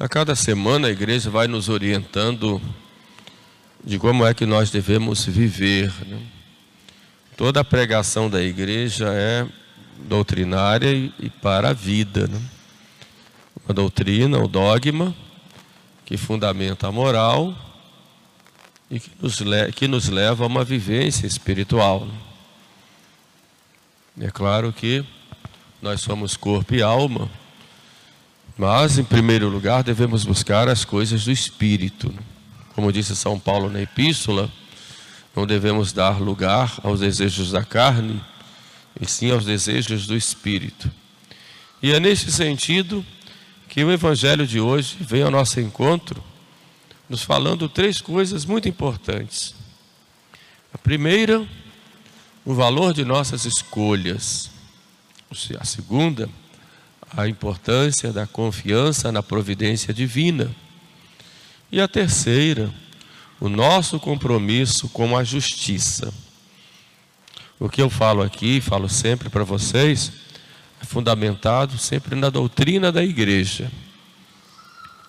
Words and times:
A 0.00 0.08
cada 0.08 0.36
semana 0.36 0.86
a 0.86 0.90
igreja 0.92 1.28
vai 1.28 1.48
nos 1.48 1.68
orientando 1.68 2.62
de 3.82 3.98
como 3.98 4.24
é 4.24 4.32
que 4.32 4.46
nós 4.46 4.70
devemos 4.70 5.24
viver. 5.24 5.92
Né? 6.06 6.22
Toda 7.36 7.58
a 7.58 7.64
pregação 7.64 8.30
da 8.30 8.40
igreja 8.40 9.08
é 9.08 9.44
doutrinária 9.98 10.88
e, 10.88 11.28
para 11.42 11.70
a 11.70 11.72
vida. 11.72 12.28
Né? 12.28 12.40
Uma 13.64 13.74
doutrina, 13.74 14.38
o 14.38 14.44
um 14.44 14.48
dogma, 14.48 15.12
que 16.04 16.16
fundamenta 16.16 16.86
a 16.86 16.92
moral 16.92 17.52
e 18.88 19.00
que 19.00 19.10
nos, 19.20 19.42
que 19.74 19.88
nos 19.88 20.08
leva 20.08 20.44
a 20.44 20.46
uma 20.46 20.62
vivência 20.62 21.26
espiritual. 21.26 22.06
Né? 24.16 24.28
É 24.28 24.30
claro 24.30 24.72
que 24.72 25.04
nós 25.82 26.00
somos 26.00 26.36
corpo 26.36 26.72
e 26.72 26.82
alma 26.82 27.28
mas, 28.58 28.98
em 28.98 29.04
primeiro 29.04 29.48
lugar, 29.48 29.84
devemos 29.84 30.24
buscar 30.24 30.68
as 30.68 30.84
coisas 30.84 31.24
do 31.24 31.30
Espírito. 31.30 32.12
Como 32.74 32.92
disse 32.92 33.14
São 33.14 33.38
Paulo 33.38 33.70
na 33.70 33.80
Epístola, 33.80 34.50
não 35.34 35.46
devemos 35.46 35.92
dar 35.92 36.20
lugar 36.20 36.76
aos 36.82 36.98
desejos 36.98 37.52
da 37.52 37.64
carne, 37.64 38.20
e 39.00 39.06
sim 39.06 39.30
aos 39.30 39.44
desejos 39.44 40.08
do 40.08 40.16
Espírito. 40.16 40.90
E 41.80 41.92
é 41.92 42.00
neste 42.00 42.32
sentido 42.32 43.06
que 43.68 43.84
o 43.84 43.92
Evangelho 43.92 44.44
de 44.44 44.58
hoje 44.58 44.96
vem 44.98 45.22
ao 45.22 45.30
nosso 45.30 45.60
encontro, 45.60 46.20
nos 47.08 47.22
falando 47.22 47.68
três 47.68 48.00
coisas 48.00 48.44
muito 48.44 48.68
importantes. 48.68 49.54
A 50.74 50.78
primeira, 50.78 51.46
o 52.44 52.54
valor 52.54 52.92
de 52.92 53.04
nossas 53.04 53.44
escolhas. 53.44 54.50
A 55.60 55.64
segunda, 55.64 56.28
a 57.16 57.26
importância 57.26 58.12
da 58.12 58.26
confiança 58.26 59.10
na 59.10 59.22
providência 59.22 59.92
divina. 59.92 60.54
E 61.70 61.80
a 61.80 61.88
terceira, 61.88 62.72
o 63.40 63.48
nosso 63.48 63.98
compromisso 64.00 64.88
com 64.88 65.16
a 65.16 65.24
justiça. 65.24 66.12
O 67.58 67.68
que 67.68 67.82
eu 67.82 67.90
falo 67.90 68.22
aqui, 68.22 68.60
falo 68.60 68.88
sempre 68.88 69.28
para 69.28 69.44
vocês, 69.44 70.12
é 70.80 70.84
fundamentado 70.84 71.76
sempre 71.78 72.14
na 72.14 72.30
doutrina 72.30 72.92
da 72.92 73.02
igreja. 73.02 73.70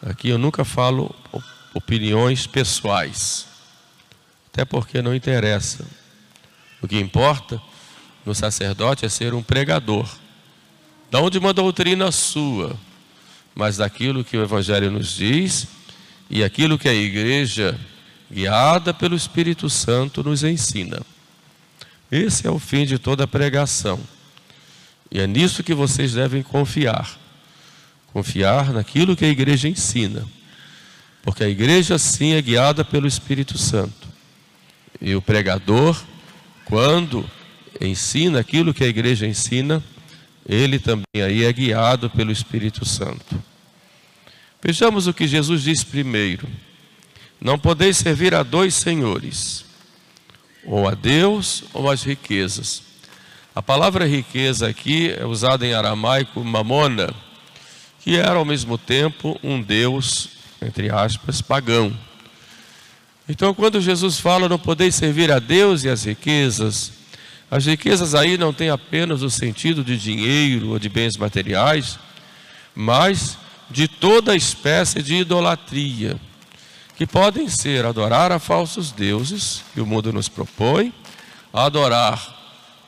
Aqui 0.01 0.29
eu 0.29 0.37
nunca 0.37 0.63
falo 0.65 1.13
opiniões 1.73 2.47
pessoais, 2.47 3.45
até 4.51 4.65
porque 4.65 5.01
não 5.01 5.13
interessa. 5.13 5.85
O 6.81 6.87
que 6.87 6.97
importa 6.99 7.61
no 8.25 8.33
sacerdote 8.33 9.05
é 9.05 9.09
ser 9.09 9.33
um 9.33 9.43
pregador 9.43 10.09
não 11.11 11.29
de 11.29 11.37
uma 11.37 11.53
doutrina 11.53 12.11
sua, 12.11 12.77
mas 13.55 13.77
daquilo 13.77 14.23
que 14.23 14.37
o 14.37 14.43
Evangelho 14.43 14.91
nos 14.91 15.15
diz 15.15 15.67
e 16.29 16.43
aquilo 16.43 16.77
que 16.77 16.87
a 16.87 16.93
igreja, 16.93 17.77
guiada 18.31 18.93
pelo 18.93 19.15
Espírito 19.15 19.69
Santo, 19.69 20.23
nos 20.23 20.43
ensina. 20.43 21.01
Esse 22.11 22.47
é 22.47 22.51
o 22.51 22.59
fim 22.59 22.85
de 22.85 22.97
toda 22.97 23.27
pregação. 23.27 23.99
E 25.11 25.19
é 25.19 25.25
nisso 25.25 25.63
que 25.63 25.73
vocês 25.73 26.13
devem 26.13 26.43
confiar. 26.43 27.17
Confiar 28.13 28.71
naquilo 28.71 29.15
que 29.15 29.25
a 29.25 29.29
igreja 29.29 29.67
ensina. 29.67 30.25
Porque 31.23 31.43
a 31.43 31.49
igreja 31.49 31.97
sim 31.97 32.33
é 32.33 32.41
guiada 32.41 32.85
pelo 32.85 33.07
Espírito 33.07 33.57
Santo. 33.57 34.07
E 35.01 35.15
o 35.15 35.21
pregador, 35.21 35.99
quando 36.65 37.29
ensina 37.81 38.39
aquilo 38.39 38.73
que 38.73 38.83
a 38.83 38.87
igreja 38.87 39.25
ensina, 39.25 39.83
ele 40.49 40.79
também 40.79 41.21
aí 41.23 41.43
é 41.43 41.53
guiado 41.53 42.09
pelo 42.09 42.31
Espírito 42.31 42.83
Santo. 42.83 43.41
Vejamos 44.59 45.05
o 45.05 45.13
que 45.13 45.27
Jesus 45.27 45.61
diz 45.61 45.83
primeiro: 45.83 46.49
Não 47.39 47.59
podeis 47.59 47.97
servir 47.97 48.33
a 48.33 48.41
dois 48.41 48.73
senhores, 48.73 49.63
ou 50.65 50.89
a 50.89 50.95
Deus 50.95 51.65
ou 51.71 51.89
às 51.89 52.01
riquezas. 52.01 52.81
A 53.55 53.61
palavra 53.61 54.07
riqueza 54.07 54.67
aqui 54.67 55.11
é 55.11 55.23
usada 55.23 55.67
em 55.67 55.73
aramaico 55.73 56.43
mamona, 56.43 57.13
que 57.99 58.15
era 58.15 58.33
ao 58.33 58.45
mesmo 58.45 58.75
tempo 58.75 59.39
um 59.43 59.61
Deus, 59.61 60.29
entre 60.61 60.89
aspas, 60.89 61.41
pagão. 61.43 61.95
Então, 63.27 63.53
quando 63.53 63.79
Jesus 63.79 64.19
fala, 64.19 64.49
não 64.49 64.57
podeis 64.57 64.95
servir 64.95 65.31
a 65.31 65.37
Deus 65.37 65.83
e 65.83 65.89
as 65.89 66.05
riquezas, 66.05 66.98
as 67.51 67.65
riquezas 67.65 68.13
aí 68.13 68.37
não 68.37 68.53
têm 68.53 68.69
apenas 68.69 69.21
o 69.21 69.29
sentido 69.29 69.83
de 69.83 69.97
dinheiro 69.97 70.69
ou 70.69 70.79
de 70.79 70.87
bens 70.87 71.17
materiais, 71.17 71.97
mas 72.75 73.37
de 73.69 73.87
toda 73.87 74.35
espécie 74.35 75.01
de 75.01 75.15
idolatria, 75.15 76.19
que 76.95 77.07
podem 77.07 77.47
ser 77.47 77.85
adorar 77.85 78.31
a 78.31 78.39
falsos 78.39 78.91
deuses, 78.91 79.63
que 79.73 79.81
o 79.81 79.85
mundo 79.85 80.11
nos 80.11 80.27
propõe, 80.27 80.93
adorar 81.53 82.37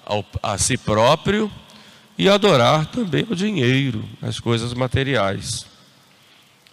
ao, 0.05 0.25
a 0.44 0.57
si 0.57 0.77
próprio 0.77 1.51
e 2.17 2.29
adorar 2.29 2.85
também 2.88 3.25
o 3.29 3.35
dinheiro, 3.35 4.03
as 4.21 4.39
coisas 4.39 4.73
materiais. 4.73 5.66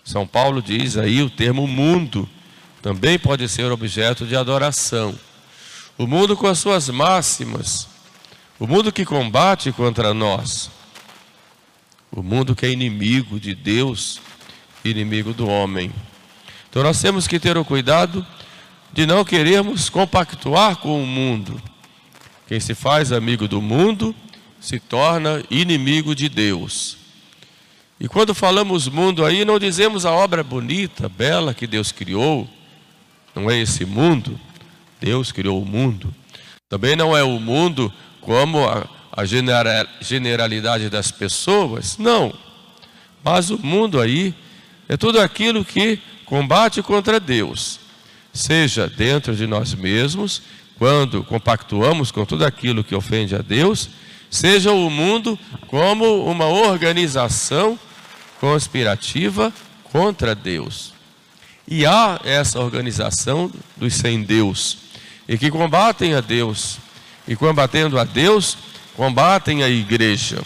São 0.04 0.26
Paulo 0.26 0.60
diz 0.60 0.96
aí 0.96 1.22
o 1.22 1.30
termo 1.30 1.66
mundo 1.66 2.28
também 2.82 3.18
pode 3.18 3.48
ser 3.48 3.70
objeto 3.70 4.26
de 4.26 4.36
adoração. 4.36 5.14
O 5.98 6.06
mundo 6.06 6.36
com 6.36 6.46
as 6.46 6.60
suas 6.60 6.88
máximas, 6.88 7.88
o 8.56 8.68
mundo 8.68 8.92
que 8.92 9.04
combate 9.04 9.72
contra 9.72 10.14
nós, 10.14 10.70
o 12.12 12.22
mundo 12.22 12.54
que 12.54 12.64
é 12.64 12.70
inimigo 12.70 13.40
de 13.40 13.52
Deus, 13.52 14.20
inimigo 14.84 15.34
do 15.34 15.48
homem. 15.48 15.92
Então 16.70 16.84
nós 16.84 17.02
temos 17.02 17.26
que 17.26 17.40
ter 17.40 17.58
o 17.58 17.64
cuidado 17.64 18.24
de 18.92 19.06
não 19.06 19.24
querermos 19.24 19.90
compactuar 19.90 20.76
com 20.76 21.02
o 21.02 21.06
mundo. 21.06 21.60
Quem 22.46 22.60
se 22.60 22.76
faz 22.76 23.10
amigo 23.10 23.48
do 23.48 23.60
mundo 23.60 24.14
se 24.60 24.78
torna 24.78 25.42
inimigo 25.50 26.14
de 26.14 26.28
Deus. 26.28 26.96
E 27.98 28.06
quando 28.06 28.36
falamos 28.36 28.86
mundo 28.86 29.24
aí, 29.24 29.44
não 29.44 29.58
dizemos 29.58 30.06
a 30.06 30.12
obra 30.12 30.44
bonita, 30.44 31.08
bela 31.08 31.52
que 31.52 31.66
Deus 31.66 31.90
criou, 31.90 32.48
não 33.34 33.50
é 33.50 33.58
esse 33.58 33.84
mundo, 33.84 34.38
Deus 35.00 35.32
criou 35.32 35.62
o 35.62 35.66
mundo. 35.66 36.14
Também 36.68 36.96
não 36.96 37.16
é 37.16 37.22
o 37.22 37.38
mundo 37.40 37.92
como 38.20 38.68
a, 38.68 38.86
a 39.10 39.24
generalidade 39.24 40.90
das 40.90 41.10
pessoas, 41.10 41.96
não. 41.98 42.32
Mas 43.24 43.50
o 43.50 43.58
mundo 43.58 44.00
aí 44.00 44.34
é 44.88 44.96
tudo 44.96 45.20
aquilo 45.20 45.64
que 45.64 45.98
combate 46.24 46.82
contra 46.82 47.18
Deus, 47.18 47.80
seja 48.32 48.86
dentro 48.86 49.34
de 49.34 49.46
nós 49.46 49.74
mesmos, 49.74 50.42
quando 50.78 51.24
compactuamos 51.24 52.10
com 52.12 52.24
tudo 52.24 52.44
aquilo 52.44 52.84
que 52.84 52.94
ofende 52.94 53.34
a 53.34 53.38
Deus, 53.38 53.88
seja 54.30 54.72
o 54.72 54.90
mundo 54.90 55.38
como 55.66 56.24
uma 56.24 56.46
organização 56.46 57.78
conspirativa 58.40 59.52
contra 59.84 60.34
Deus. 60.34 60.92
E 61.66 61.84
há 61.84 62.20
essa 62.24 62.60
organização 62.60 63.50
dos 63.76 63.94
sem 63.94 64.22
Deus 64.22 64.87
e 65.28 65.36
que 65.36 65.50
combatem 65.50 66.14
a 66.14 66.20
Deus. 66.20 66.78
E 67.26 67.36
combatendo 67.36 67.98
a 67.98 68.04
Deus, 68.04 68.56
combatem 68.96 69.62
a 69.62 69.68
igreja. 69.68 70.42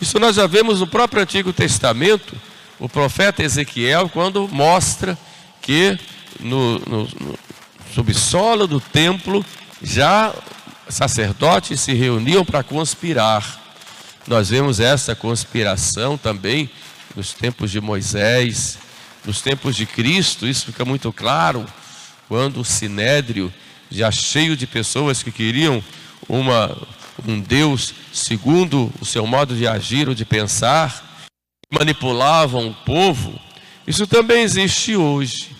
Isso 0.00 0.18
nós 0.18 0.36
já 0.36 0.46
vemos 0.46 0.80
no 0.80 0.86
próprio 0.86 1.22
Antigo 1.22 1.52
Testamento, 1.52 2.34
o 2.80 2.88
profeta 2.88 3.42
Ezequiel, 3.42 4.08
quando 4.08 4.48
mostra 4.48 5.18
que 5.60 5.98
no, 6.40 6.78
no, 6.80 7.04
no 7.04 7.38
subsolo 7.94 8.66
do 8.66 8.80
templo 8.80 9.44
já 9.82 10.34
sacerdotes 10.88 11.80
se 11.80 11.92
reuniam 11.92 12.44
para 12.44 12.62
conspirar. 12.62 13.60
Nós 14.26 14.48
vemos 14.48 14.80
essa 14.80 15.14
conspiração 15.14 16.16
também 16.16 16.70
nos 17.14 17.32
tempos 17.32 17.70
de 17.70 17.80
Moisés, 17.80 18.78
nos 19.24 19.40
tempos 19.40 19.76
de 19.76 19.86
Cristo, 19.86 20.46
isso 20.46 20.66
fica 20.66 20.84
muito 20.84 21.12
claro, 21.12 21.64
quando 22.28 22.60
o 22.60 22.64
sinédrio 22.64 23.52
já 23.90 24.10
cheio 24.10 24.56
de 24.56 24.66
pessoas 24.66 25.22
que 25.22 25.30
queriam 25.30 25.82
uma, 26.28 26.76
um 27.26 27.40
Deus 27.40 27.94
segundo 28.12 28.92
o 29.00 29.04
seu 29.04 29.26
modo 29.26 29.56
de 29.56 29.66
agir 29.66 30.08
ou 30.08 30.14
de 30.14 30.24
pensar, 30.24 31.22
manipulavam 31.70 32.68
o 32.68 32.74
povo. 32.74 33.38
Isso 33.86 34.06
também 34.06 34.42
existe 34.42 34.96
hoje. 34.96 35.50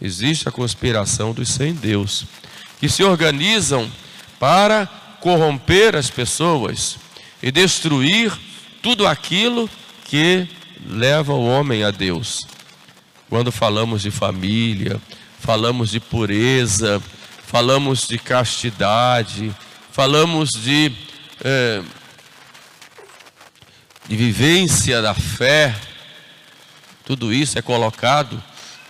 Existe 0.00 0.48
a 0.48 0.52
conspiração 0.52 1.32
dos 1.32 1.50
sem 1.50 1.74
Deus, 1.74 2.24
que 2.78 2.88
se 2.88 3.04
organizam 3.04 3.90
para 4.38 4.86
corromper 5.20 5.94
as 5.94 6.08
pessoas 6.08 6.96
e 7.42 7.52
destruir 7.52 8.32
tudo 8.80 9.06
aquilo 9.06 9.68
que 10.06 10.48
leva 10.86 11.34
o 11.34 11.46
homem 11.46 11.84
a 11.84 11.90
Deus. 11.90 12.46
Quando 13.28 13.52
falamos 13.52 14.00
de 14.02 14.10
família, 14.10 15.00
falamos 15.38 15.90
de 15.90 16.00
pureza, 16.00 17.02
falamos 17.50 18.06
de 18.06 18.16
castidade, 18.16 19.52
falamos 19.90 20.52
de, 20.52 20.92
é, 21.42 21.82
de 24.06 24.16
vivência 24.16 25.02
da 25.02 25.14
fé. 25.14 25.74
Tudo 27.04 27.32
isso 27.32 27.58
é 27.58 27.62
colocado 27.62 28.40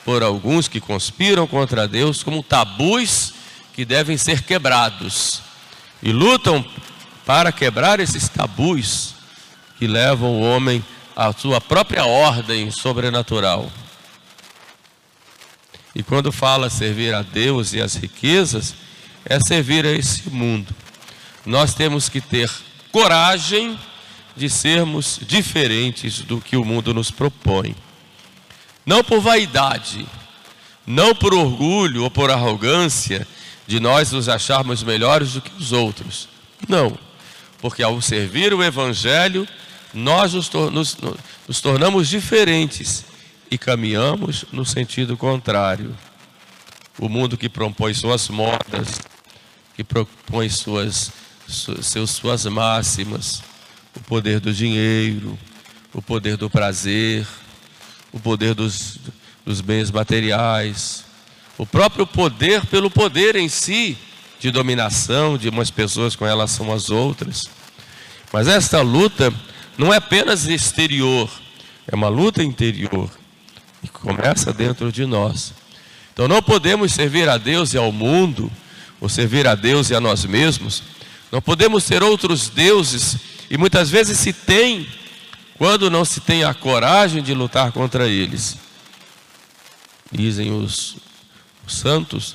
por 0.04 0.22
alguns 0.22 0.68
que 0.68 0.78
conspiram 0.78 1.46
contra 1.46 1.88
Deus 1.88 2.22
como 2.22 2.42
tabus 2.42 3.32
que 3.72 3.86
devem 3.86 4.18
ser 4.18 4.42
quebrados 4.42 5.40
e 6.02 6.12
lutam 6.12 6.62
para 7.24 7.50
quebrar 7.50 7.98
esses 7.98 8.28
tabus 8.28 9.14
que 9.78 9.86
levam 9.86 10.32
o 10.32 10.42
homem 10.42 10.84
à 11.16 11.32
sua 11.32 11.62
própria 11.62 12.04
ordem 12.04 12.70
sobrenatural. 12.70 13.72
E 15.94 16.02
quando 16.02 16.30
fala 16.30 16.70
servir 16.70 17.14
a 17.14 17.22
Deus 17.22 17.72
e 17.72 17.80
as 17.80 17.96
riquezas, 17.96 18.74
é 19.24 19.40
servir 19.40 19.84
a 19.84 19.92
esse 19.92 20.28
mundo. 20.30 20.74
Nós 21.44 21.74
temos 21.74 22.08
que 22.08 22.20
ter 22.20 22.50
coragem 22.92 23.78
de 24.36 24.48
sermos 24.48 25.20
diferentes 25.26 26.20
do 26.20 26.40
que 26.40 26.56
o 26.56 26.64
mundo 26.64 26.94
nos 26.94 27.10
propõe. 27.10 27.74
Não 28.86 29.02
por 29.02 29.20
vaidade, 29.20 30.06
não 30.86 31.14
por 31.14 31.34
orgulho 31.34 32.04
ou 32.04 32.10
por 32.10 32.30
arrogância 32.30 33.26
de 33.66 33.78
nós 33.78 34.12
nos 34.12 34.28
acharmos 34.28 34.82
melhores 34.82 35.32
do 35.32 35.40
que 35.40 35.52
os 35.58 35.72
outros. 35.72 36.28
Não, 36.68 36.96
porque 37.60 37.82
ao 37.82 38.00
servir 38.00 38.54
o 38.54 38.62
Evangelho, 38.62 39.46
nós 39.92 40.34
nos, 40.34 40.50
nos, 40.50 40.96
nos 41.46 41.60
tornamos 41.60 42.08
diferentes 42.08 43.04
e 43.50 43.58
caminhamos 43.58 44.44
no 44.52 44.64
sentido 44.64 45.16
contrário. 45.16 45.96
O 46.98 47.08
mundo 47.08 47.36
que 47.36 47.48
propõe 47.48 47.92
suas 47.94 48.28
modas, 48.28 49.00
que 49.74 49.82
propõe 49.82 50.48
suas, 50.48 51.10
suas, 51.48 52.10
suas 52.10 52.44
máximas, 52.46 53.42
o 53.96 54.00
poder 54.00 54.38
do 54.38 54.52
dinheiro, 54.52 55.36
o 55.92 56.00
poder 56.00 56.36
do 56.36 56.48
prazer, 56.48 57.26
o 58.12 58.20
poder 58.20 58.54
dos, 58.54 58.98
dos 59.44 59.60
bens 59.60 59.90
materiais, 59.90 61.04
o 61.58 61.66
próprio 61.66 62.06
poder 62.06 62.64
pelo 62.66 62.90
poder 62.90 63.34
em 63.34 63.48
si, 63.48 63.98
de 64.38 64.50
dominação 64.50 65.36
de 65.36 65.48
umas 65.48 65.70
pessoas 65.70 66.14
com 66.14 66.24
relação 66.24 66.72
às 66.72 66.88
outras. 66.88 67.50
Mas 68.32 68.46
esta 68.46 68.80
luta 68.80 69.32
não 69.76 69.92
é 69.92 69.96
apenas 69.96 70.46
exterior, 70.46 71.28
é 71.86 71.94
uma 71.94 72.08
luta 72.08 72.42
interior 72.42 73.10
e 73.82 73.88
começa 73.88 74.52
dentro 74.52 74.92
de 74.92 75.06
nós. 75.06 75.52
Então 76.12 76.28
não 76.28 76.42
podemos 76.42 76.92
servir 76.92 77.28
a 77.28 77.38
Deus 77.38 77.72
e 77.72 77.78
ao 77.78 77.90
mundo, 77.90 78.50
ou 79.00 79.08
servir 79.08 79.46
a 79.46 79.54
Deus 79.54 79.90
e 79.90 79.94
a 79.94 80.00
nós 80.00 80.24
mesmos. 80.24 80.82
Não 81.32 81.40
podemos 81.40 81.84
ter 81.84 82.02
outros 82.02 82.48
deuses, 82.48 83.16
e 83.48 83.56
muitas 83.56 83.88
vezes 83.88 84.18
se 84.18 84.32
tem, 84.32 84.86
quando 85.56 85.90
não 85.90 86.04
se 86.04 86.20
tem 86.20 86.44
a 86.44 86.52
coragem 86.52 87.22
de 87.22 87.32
lutar 87.32 87.72
contra 87.72 88.06
eles. 88.08 88.58
Dizem 90.12 90.52
os, 90.52 90.96
os 91.66 91.74
santos 91.74 92.34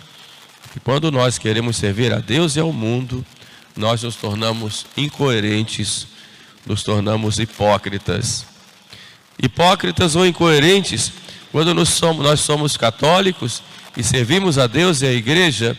que 0.72 0.80
quando 0.80 1.12
nós 1.12 1.38
queremos 1.38 1.78
servir 1.78 2.14
a 2.14 2.20
Deus 2.20 2.56
e 2.56 2.60
ao 2.60 2.74
mundo, 2.74 3.26
nós 3.76 4.04
nos 4.04 4.16
tornamos 4.16 4.86
incoerentes, 4.96 6.08
nos 6.66 6.84
tornamos 6.84 7.40
hipócritas. 7.40 8.46
Hipócritas 9.38 10.16
ou 10.16 10.26
incoerentes 10.26 11.12
quando 11.56 11.74
nós 11.74 11.88
somos, 11.88 12.22
nós 12.22 12.42
somos 12.42 12.76
católicos 12.76 13.64
e 13.96 14.04
servimos 14.04 14.58
a 14.58 14.68
Deus 14.68 15.02
e 15.02 15.06
a 15.06 15.14
igreja, 15.14 15.78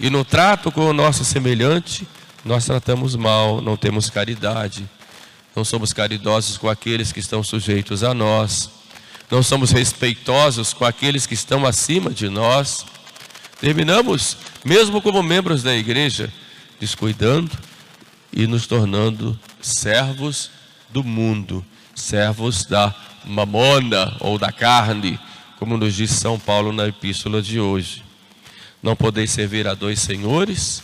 e 0.00 0.08
no 0.08 0.24
trato 0.24 0.72
com 0.72 0.86
o 0.86 0.92
nosso 0.94 1.22
semelhante, 1.22 2.08
nós 2.42 2.64
tratamos 2.64 3.14
mal, 3.14 3.60
não 3.60 3.76
temos 3.76 4.08
caridade, 4.08 4.88
não 5.54 5.66
somos 5.66 5.92
caridosos 5.92 6.56
com 6.56 6.66
aqueles 6.66 7.12
que 7.12 7.20
estão 7.20 7.42
sujeitos 7.42 8.02
a 8.02 8.14
nós, 8.14 8.70
não 9.30 9.42
somos 9.42 9.70
respeitosos 9.70 10.72
com 10.72 10.86
aqueles 10.86 11.26
que 11.26 11.34
estão 11.34 11.66
acima 11.66 12.08
de 12.08 12.30
nós. 12.30 12.86
Terminamos, 13.60 14.34
mesmo 14.64 15.02
como 15.02 15.22
membros 15.22 15.62
da 15.62 15.76
igreja, 15.76 16.32
descuidando 16.80 17.50
e 18.32 18.46
nos 18.46 18.66
tornando 18.66 19.38
servos 19.60 20.50
do 20.88 21.04
mundo, 21.04 21.62
servos 21.94 22.64
da 22.64 22.94
mamona 23.28 24.16
ou 24.20 24.38
da 24.38 24.50
carne, 24.50 25.20
como 25.58 25.76
nos 25.76 25.94
diz 25.94 26.10
São 26.10 26.38
Paulo 26.38 26.72
na 26.72 26.88
epístola 26.88 27.42
de 27.42 27.60
hoje. 27.60 28.02
Não 28.82 28.96
podeis 28.96 29.30
servir 29.30 29.66
a 29.68 29.74
dois 29.74 30.00
senhores, 30.00 30.82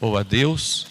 ou 0.00 0.16
a 0.16 0.22
Deus, 0.22 0.86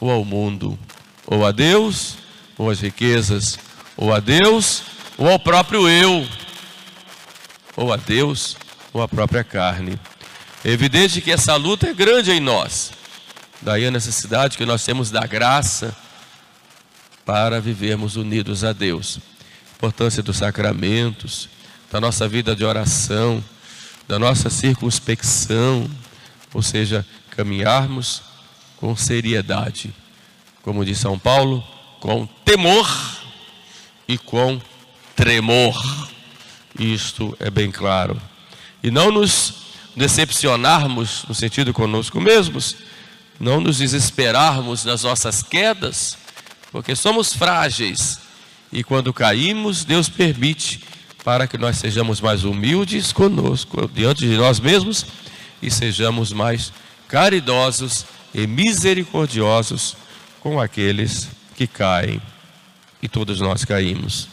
ou 0.00 0.10
ao 0.10 0.24
mundo, 0.24 0.78
ou 1.26 1.44
a 1.44 1.52
Deus, 1.52 2.16
ou 2.56 2.70
às 2.70 2.80
riquezas, 2.80 3.58
ou 3.96 4.12
a 4.12 4.20
Deus, 4.20 4.82
ou 5.18 5.28
ao 5.28 5.38
próprio 5.38 5.88
eu, 5.88 6.26
ou 7.76 7.92
a 7.92 7.96
Deus, 7.96 8.56
ou 8.92 9.02
à 9.02 9.08
própria 9.08 9.44
carne. 9.44 9.98
É 10.64 10.70
evidente 10.70 11.20
que 11.20 11.32
essa 11.32 11.56
luta 11.56 11.88
é 11.88 11.94
grande 11.94 12.30
em 12.30 12.40
nós. 12.40 12.92
Daí 13.60 13.86
a 13.86 13.90
necessidade 13.90 14.56
que 14.56 14.64
nós 14.64 14.84
temos 14.84 15.10
da 15.10 15.26
graça 15.26 15.96
para 17.24 17.60
vivermos 17.60 18.16
unidos 18.16 18.64
a 18.64 18.72
Deus 18.72 19.20
importância 19.82 20.22
dos 20.22 20.36
sacramentos, 20.36 21.48
da 21.90 22.00
nossa 22.00 22.28
vida 22.28 22.54
de 22.54 22.64
oração, 22.64 23.42
da 24.06 24.16
nossa 24.16 24.48
circunspecção, 24.48 25.90
ou 26.54 26.62
seja, 26.62 27.04
caminharmos 27.30 28.22
com 28.76 28.94
seriedade, 28.94 29.92
como 30.62 30.84
diz 30.84 30.98
São 30.98 31.18
Paulo, 31.18 31.64
com 31.98 32.28
temor 32.44 32.88
e 34.06 34.16
com 34.16 34.60
tremor. 35.16 35.76
Isto 36.78 37.36
é 37.40 37.50
bem 37.50 37.68
claro. 37.68 38.22
E 38.84 38.88
não 38.88 39.10
nos 39.10 39.54
decepcionarmos 39.96 41.24
no 41.28 41.34
sentido 41.34 41.72
conosco 41.72 42.20
mesmos, 42.20 42.76
não 43.40 43.60
nos 43.60 43.78
desesperarmos 43.78 44.84
nas 44.84 45.02
nossas 45.02 45.42
quedas, 45.42 46.16
porque 46.70 46.94
somos 46.94 47.34
frágeis 47.34 48.20
e 48.72 48.82
quando 48.82 49.12
caímos, 49.12 49.84
Deus 49.84 50.08
permite 50.08 50.80
para 51.22 51.46
que 51.46 51.58
nós 51.58 51.76
sejamos 51.76 52.20
mais 52.20 52.42
humildes 52.42 53.12
conosco, 53.12 53.88
diante 53.92 54.26
de 54.26 54.36
nós 54.36 54.58
mesmos, 54.58 55.06
e 55.60 55.70
sejamos 55.70 56.32
mais 56.32 56.72
caridosos 57.06 58.06
e 58.34 58.46
misericordiosos 58.46 59.96
com 60.40 60.58
aqueles 60.58 61.28
que 61.54 61.66
caem. 61.66 62.20
E 63.02 63.08
todos 63.08 63.40
nós 63.40 63.64
caímos. 63.64 64.28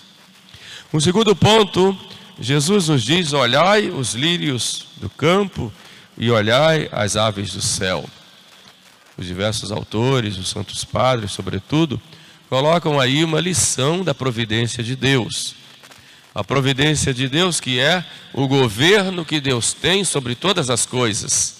Um 0.93 0.99
segundo 0.99 1.35
ponto, 1.35 1.95
Jesus 2.39 2.87
nos 2.87 3.03
diz: 3.03 3.33
olhai 3.33 3.89
os 3.89 4.13
lírios 4.13 4.87
do 4.97 5.09
campo 5.09 5.71
e 6.17 6.31
olhai 6.31 6.87
as 6.91 7.15
aves 7.15 7.53
do 7.53 7.61
céu. 7.61 8.07
Os 9.17 9.25
diversos 9.25 9.71
autores, 9.71 10.37
os 10.37 10.49
santos 10.49 10.85
padres, 10.85 11.31
sobretudo, 11.31 12.01
colocam 12.49 12.99
aí 12.99 13.23
uma 13.23 13.39
lição 13.39 14.03
da 14.03 14.13
providência 14.13 14.83
de 14.83 14.95
Deus. 14.95 15.53
A 16.33 16.43
providência 16.43 17.13
de 17.13 17.29
Deus, 17.29 17.59
que 17.59 17.79
é 17.79 18.03
o 18.33 18.47
governo 18.47 19.23
que 19.23 19.39
Deus 19.39 19.71
tem 19.71 20.03
sobre 20.03 20.33
todas 20.33 20.69
as 20.69 20.85
coisas. 20.85 21.57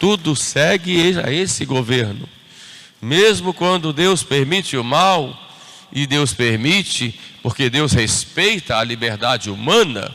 Tudo 0.00 0.34
segue 0.34 1.18
a 1.22 1.30
esse 1.30 1.66
governo. 1.66 2.26
Mesmo 3.00 3.52
quando 3.52 3.92
Deus 3.92 4.22
permite 4.22 4.76
o 4.76 4.82
mal, 4.82 5.38
e 5.92 6.06
Deus 6.06 6.32
permite, 6.32 7.18
porque 7.42 7.70
Deus 7.70 7.92
respeita 7.92 8.76
a 8.76 8.84
liberdade 8.84 9.50
humana, 9.50 10.14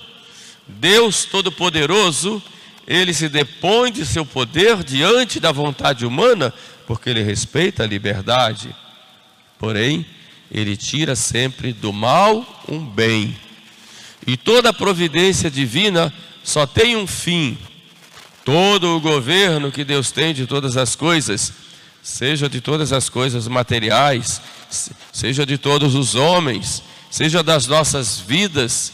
Deus 0.67 1.25
Todo-Poderoso, 1.25 2.41
ele 2.88 3.13
se 3.13 3.29
depõe 3.29 3.91
de 3.91 4.05
seu 4.05 4.25
poder 4.25 4.84
diante 4.84 5.39
da 5.39 5.51
vontade 5.51 6.05
humana, 6.05 6.53
porque 6.88 7.10
ele 7.10 7.24
respeita 7.24 7.84
a 7.84 7.88
liberdade. 7.88 8.75
Porém, 9.62 10.03
ele 10.51 10.75
tira 10.75 11.15
sempre 11.15 11.72
do 11.72 11.94
mal 11.94 12.63
um 12.68 12.80
bem. 12.80 13.38
E 14.25 14.36
toda 14.36 14.74
providência 14.74 15.51
divina 15.51 16.12
só 16.44 16.65
tem 16.65 16.98
um 16.98 17.06
fim. 17.06 17.56
Todo 18.44 18.98
o 18.98 19.00
governo 19.00 19.72
que 19.72 19.84
Deus 19.84 20.10
tem 20.10 20.34
de 20.34 20.48
todas 20.48 20.77
as 20.77 20.96
coisas, 20.96 21.53
seja 22.01 22.50
de 22.50 22.60
todas 22.60 22.91
as 22.91 23.08
coisas 23.08 23.48
materiais, 23.48 24.41
seja 25.13 25.46
de 25.46 25.60
todos 25.60 25.94
os 25.94 26.15
homens, 26.15 26.82
seja 27.12 27.44
das 27.44 27.68
nossas 27.68 28.20
vidas, 28.20 28.94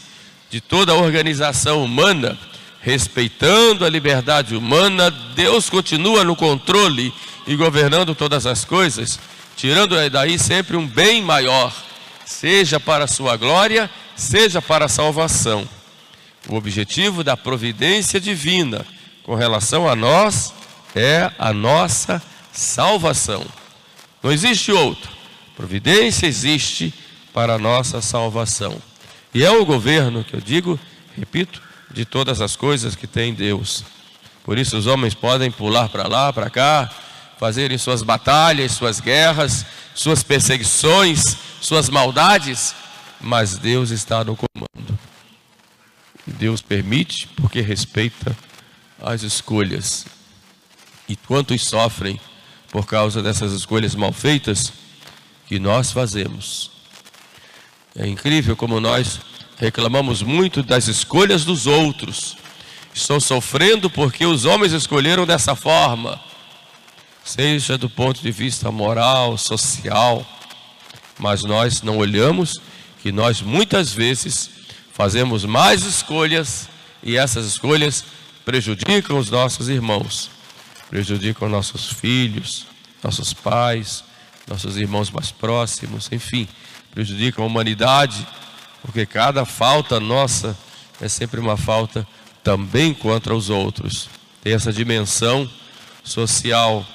de 0.50 0.60
toda 0.60 0.92
a 0.92 0.96
organização 0.96 1.82
humana, 1.82 2.38
respeitando 2.82 3.86
a 3.86 3.88
liberdade 3.88 4.54
humana, 4.54 5.10
Deus 5.34 5.70
continua 5.70 6.24
no 6.24 6.36
controle 6.36 7.10
e 7.46 7.56
governando 7.56 8.14
todas 8.14 8.44
as 8.44 8.66
coisas 8.66 9.18
tirando 9.58 9.96
daí 10.08 10.38
sempre 10.38 10.76
um 10.76 10.86
bem 10.86 11.20
maior, 11.20 11.74
seja 12.24 12.78
para 12.78 13.04
a 13.04 13.08
sua 13.08 13.36
glória, 13.36 13.90
seja 14.14 14.62
para 14.62 14.84
a 14.84 14.88
salvação. 14.88 15.68
O 16.48 16.54
objetivo 16.54 17.24
da 17.24 17.36
providência 17.36 18.20
divina 18.20 18.86
com 19.24 19.34
relação 19.34 19.88
a 19.88 19.96
nós 19.96 20.54
é 20.94 21.30
a 21.36 21.52
nossa 21.52 22.22
salvação. 22.52 23.44
Não 24.22 24.30
existe 24.30 24.70
outro. 24.70 25.10
Providência 25.56 26.28
existe 26.28 26.94
para 27.34 27.54
a 27.54 27.58
nossa 27.58 28.00
salvação. 28.00 28.80
E 29.34 29.44
é 29.44 29.50
o 29.50 29.66
governo 29.66 30.22
que 30.22 30.34
eu 30.34 30.40
digo, 30.40 30.78
repito, 31.16 31.60
de 31.90 32.04
todas 32.04 32.40
as 32.40 32.54
coisas 32.54 32.94
que 32.94 33.08
tem 33.08 33.34
Deus. 33.34 33.84
Por 34.44 34.56
isso 34.56 34.76
os 34.76 34.86
homens 34.86 35.14
podem 35.14 35.50
pular 35.50 35.88
para 35.88 36.06
lá, 36.06 36.32
para 36.32 36.48
cá, 36.48 36.88
fazerem 37.38 37.78
suas 37.78 38.02
batalhas, 38.02 38.72
suas 38.72 39.00
guerras, 39.00 39.64
suas 39.94 40.22
perseguições, 40.22 41.36
suas 41.60 41.88
maldades, 41.88 42.74
mas 43.20 43.56
Deus 43.56 43.90
está 43.90 44.24
no 44.24 44.36
comando. 44.36 44.98
Deus 46.26 46.60
permite 46.60 47.28
porque 47.36 47.60
respeita 47.60 48.36
as 49.00 49.22
escolhas. 49.22 50.06
E 51.08 51.16
quantos 51.16 51.66
sofrem 51.66 52.20
por 52.70 52.86
causa 52.86 53.22
dessas 53.22 53.52
escolhas 53.52 53.94
mal 53.94 54.12
feitas 54.12 54.72
que 55.46 55.58
nós 55.58 55.90
fazemos. 55.90 56.70
É 57.96 58.06
incrível 58.06 58.54
como 58.54 58.78
nós 58.78 59.20
reclamamos 59.56 60.22
muito 60.22 60.62
das 60.62 60.86
escolhas 60.86 61.44
dos 61.44 61.66
outros. 61.66 62.36
Estão 62.94 63.18
sofrendo 63.18 63.88
porque 63.88 64.26
os 64.26 64.44
homens 64.44 64.72
escolheram 64.72 65.26
dessa 65.26 65.54
forma, 65.54 66.20
seja 67.28 67.76
do 67.76 67.90
ponto 67.90 68.22
de 68.22 68.30
vista 68.30 68.72
moral, 68.72 69.36
social, 69.36 70.26
mas 71.18 71.44
nós 71.44 71.82
não 71.82 71.98
olhamos 71.98 72.58
que 73.02 73.12
nós 73.12 73.42
muitas 73.42 73.92
vezes 73.92 74.48
fazemos 74.94 75.44
mais 75.44 75.82
escolhas 75.82 76.70
e 77.02 77.18
essas 77.18 77.44
escolhas 77.44 78.02
prejudicam 78.46 79.18
os 79.18 79.28
nossos 79.28 79.68
irmãos, 79.68 80.30
prejudicam 80.88 81.50
nossos 81.50 81.92
filhos, 81.92 82.66
nossos 83.04 83.34
pais, 83.34 84.02
nossos 84.46 84.78
irmãos 84.78 85.10
mais 85.10 85.30
próximos, 85.30 86.08
enfim, 86.10 86.48
prejudicam 86.92 87.44
a 87.44 87.46
humanidade, 87.46 88.26
porque 88.80 89.04
cada 89.04 89.44
falta 89.44 90.00
nossa 90.00 90.56
é 90.98 91.08
sempre 91.08 91.38
uma 91.38 91.58
falta 91.58 92.08
também 92.42 92.94
contra 92.94 93.34
os 93.34 93.50
outros. 93.50 94.08
Tem 94.42 94.54
essa 94.54 94.72
dimensão 94.72 95.48
social 96.02 96.86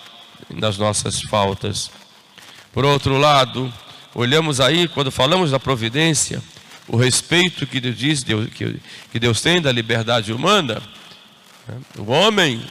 nas 0.50 0.78
nossas 0.78 1.22
faltas. 1.22 1.92
Por 2.72 2.86
outro 2.86 3.18
lado, 3.18 3.72
olhamos 4.16 4.60
aí, 4.60 4.88
quando 4.88 5.12
falamos 5.12 5.52
da 5.52 5.60
providência, 5.60 6.42
o 6.88 6.98
respeito 6.98 7.66
que 7.66 7.80
Deus 7.80 7.98
diz 7.98 8.26
que 9.12 9.20
Deus 9.20 9.42
tem 9.42 9.62
da 9.62 9.72
liberdade 9.72 10.34
humana, 10.34 10.82
né? 11.68 11.78
o 11.98 12.12
homem 12.12 12.62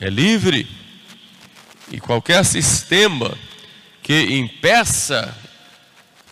é 0.00 0.08
livre 0.08 0.68
e 1.90 1.98
qualquer 1.98 2.44
sistema 2.44 3.32
que 4.02 4.36
impeça, 4.36 5.36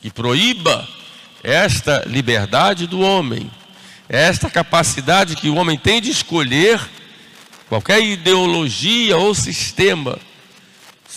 que 0.00 0.10
proíba 0.10 0.86
esta 1.42 2.04
liberdade 2.06 2.86
do 2.86 3.00
homem, 3.00 3.50
esta 4.08 4.50
capacidade 4.50 5.36
que 5.36 5.48
o 5.48 5.56
homem 5.56 5.78
tem 5.78 6.00
de 6.00 6.10
escolher 6.10 6.80
qualquer 7.68 8.00
ideologia 8.00 9.16
ou 9.16 9.34
sistema, 9.34 10.18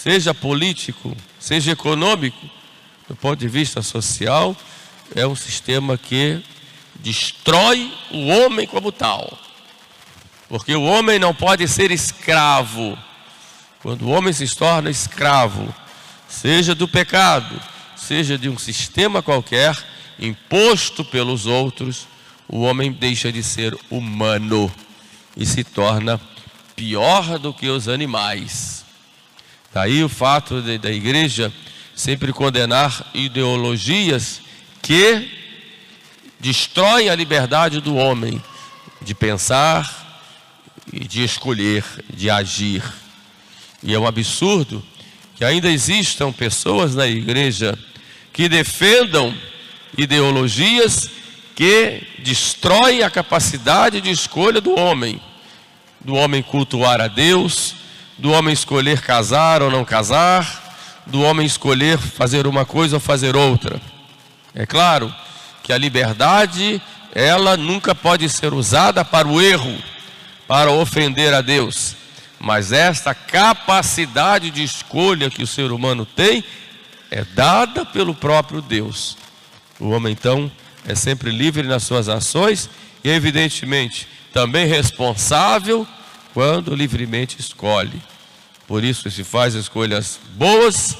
seja 0.01 0.33
político, 0.33 1.15
seja 1.37 1.71
econômico, 1.71 2.49
do 3.07 3.15
ponto 3.15 3.37
de 3.37 3.49
vista 3.49 3.81
social, 3.81 4.55
é 5.13 5.27
um 5.27 5.35
sistema 5.35 5.97
que 5.97 6.41
destrói 6.95 7.91
o 8.11 8.27
homem 8.27 8.65
como 8.65 8.93
tal. 8.93 9.37
Porque 10.47 10.73
o 10.73 10.83
homem 10.83 11.19
não 11.19 11.35
pode 11.35 11.67
ser 11.67 11.91
escravo. 11.91 12.97
Quando 13.81 14.03
o 14.03 14.09
homem 14.09 14.31
se 14.31 14.47
torna 14.55 14.89
escravo, 14.89 15.73
seja 16.29 16.73
do 16.73 16.87
pecado, 16.87 17.61
seja 17.95 18.37
de 18.37 18.47
um 18.47 18.57
sistema 18.57 19.21
qualquer 19.21 19.77
imposto 20.17 21.03
pelos 21.03 21.45
outros, 21.45 22.07
o 22.47 22.61
homem 22.61 22.91
deixa 22.91 23.31
de 23.33 23.43
ser 23.43 23.77
humano 23.89 24.71
e 25.35 25.45
se 25.45 25.63
torna 25.63 26.19
pior 26.75 27.37
do 27.37 27.53
que 27.53 27.67
os 27.67 27.89
animais. 27.89 28.78
Daí 29.73 30.03
o 30.03 30.09
fato 30.09 30.61
de, 30.61 30.77
da 30.77 30.91
igreja 30.91 31.51
sempre 31.95 32.33
condenar 32.33 33.09
ideologias 33.13 34.41
que 34.81 35.29
destroem 36.39 37.09
a 37.09 37.15
liberdade 37.15 37.81
do 37.81 37.95
homem 37.95 38.41
de 39.01 39.13
pensar 39.13 40.23
e 40.91 41.07
de 41.07 41.23
escolher, 41.23 41.83
de 42.11 42.29
agir. 42.29 42.83
E 43.83 43.93
é 43.93 43.99
um 43.99 44.07
absurdo 44.07 44.83
que 45.35 45.45
ainda 45.45 45.69
existam 45.69 46.31
pessoas 46.31 46.95
na 46.95 47.07
igreja 47.07 47.77
que 48.33 48.49
defendam 48.49 49.35
ideologias 49.97 51.09
que 51.55 52.01
destroem 52.19 53.03
a 53.03 53.09
capacidade 53.09 54.01
de 54.01 54.09
escolha 54.09 54.61
do 54.61 54.77
homem, 54.77 55.19
do 55.99 56.13
homem 56.15 56.41
cultuar 56.41 57.01
a 57.01 57.07
Deus, 57.07 57.75
do 58.19 58.31
homem 58.31 58.53
escolher 58.53 59.01
casar 59.01 59.61
ou 59.61 59.71
não 59.71 59.85
casar, 59.85 61.01
do 61.05 61.21
homem 61.21 61.45
escolher 61.45 61.97
fazer 61.97 62.45
uma 62.45 62.65
coisa 62.65 62.97
ou 62.97 62.99
fazer 62.99 63.35
outra. 63.35 63.81
É 64.53 64.65
claro 64.65 65.13
que 65.63 65.71
a 65.71 65.77
liberdade, 65.77 66.81
ela 67.15 67.55
nunca 67.55 67.95
pode 67.95 68.27
ser 68.29 68.53
usada 68.53 69.05
para 69.05 69.27
o 69.27 69.41
erro, 69.41 69.75
para 70.47 70.71
ofender 70.71 71.33
a 71.33 71.41
Deus. 71.41 71.95
Mas 72.39 72.71
esta 72.71 73.13
capacidade 73.15 74.51
de 74.51 74.63
escolha 74.63 75.29
que 75.29 75.43
o 75.43 75.47
ser 75.47 75.71
humano 75.71 76.05
tem 76.05 76.43
é 77.09 77.23
dada 77.23 77.85
pelo 77.85 78.13
próprio 78.13 78.61
Deus. 78.61 79.17
O 79.79 79.89
homem, 79.89 80.11
então, 80.11 80.51
é 80.85 80.93
sempre 80.93 81.31
livre 81.31 81.63
nas 81.63 81.83
suas 81.83 82.09
ações 82.09 82.69
e, 83.01 83.09
evidentemente, 83.09 84.07
também 84.33 84.67
responsável 84.67 85.87
quando 86.33 86.75
livremente 86.75 87.39
escolhe. 87.39 88.01
Por 88.67 88.83
isso, 88.83 89.09
se 89.09 89.23
faz 89.23 89.55
escolhas 89.55 90.19
boas, 90.35 90.95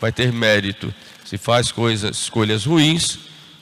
vai 0.00 0.10
ter 0.10 0.32
mérito. 0.32 0.92
Se 1.24 1.36
faz 1.36 1.70
coisas, 1.70 2.18
escolhas 2.18 2.64
ruins, 2.64 3.18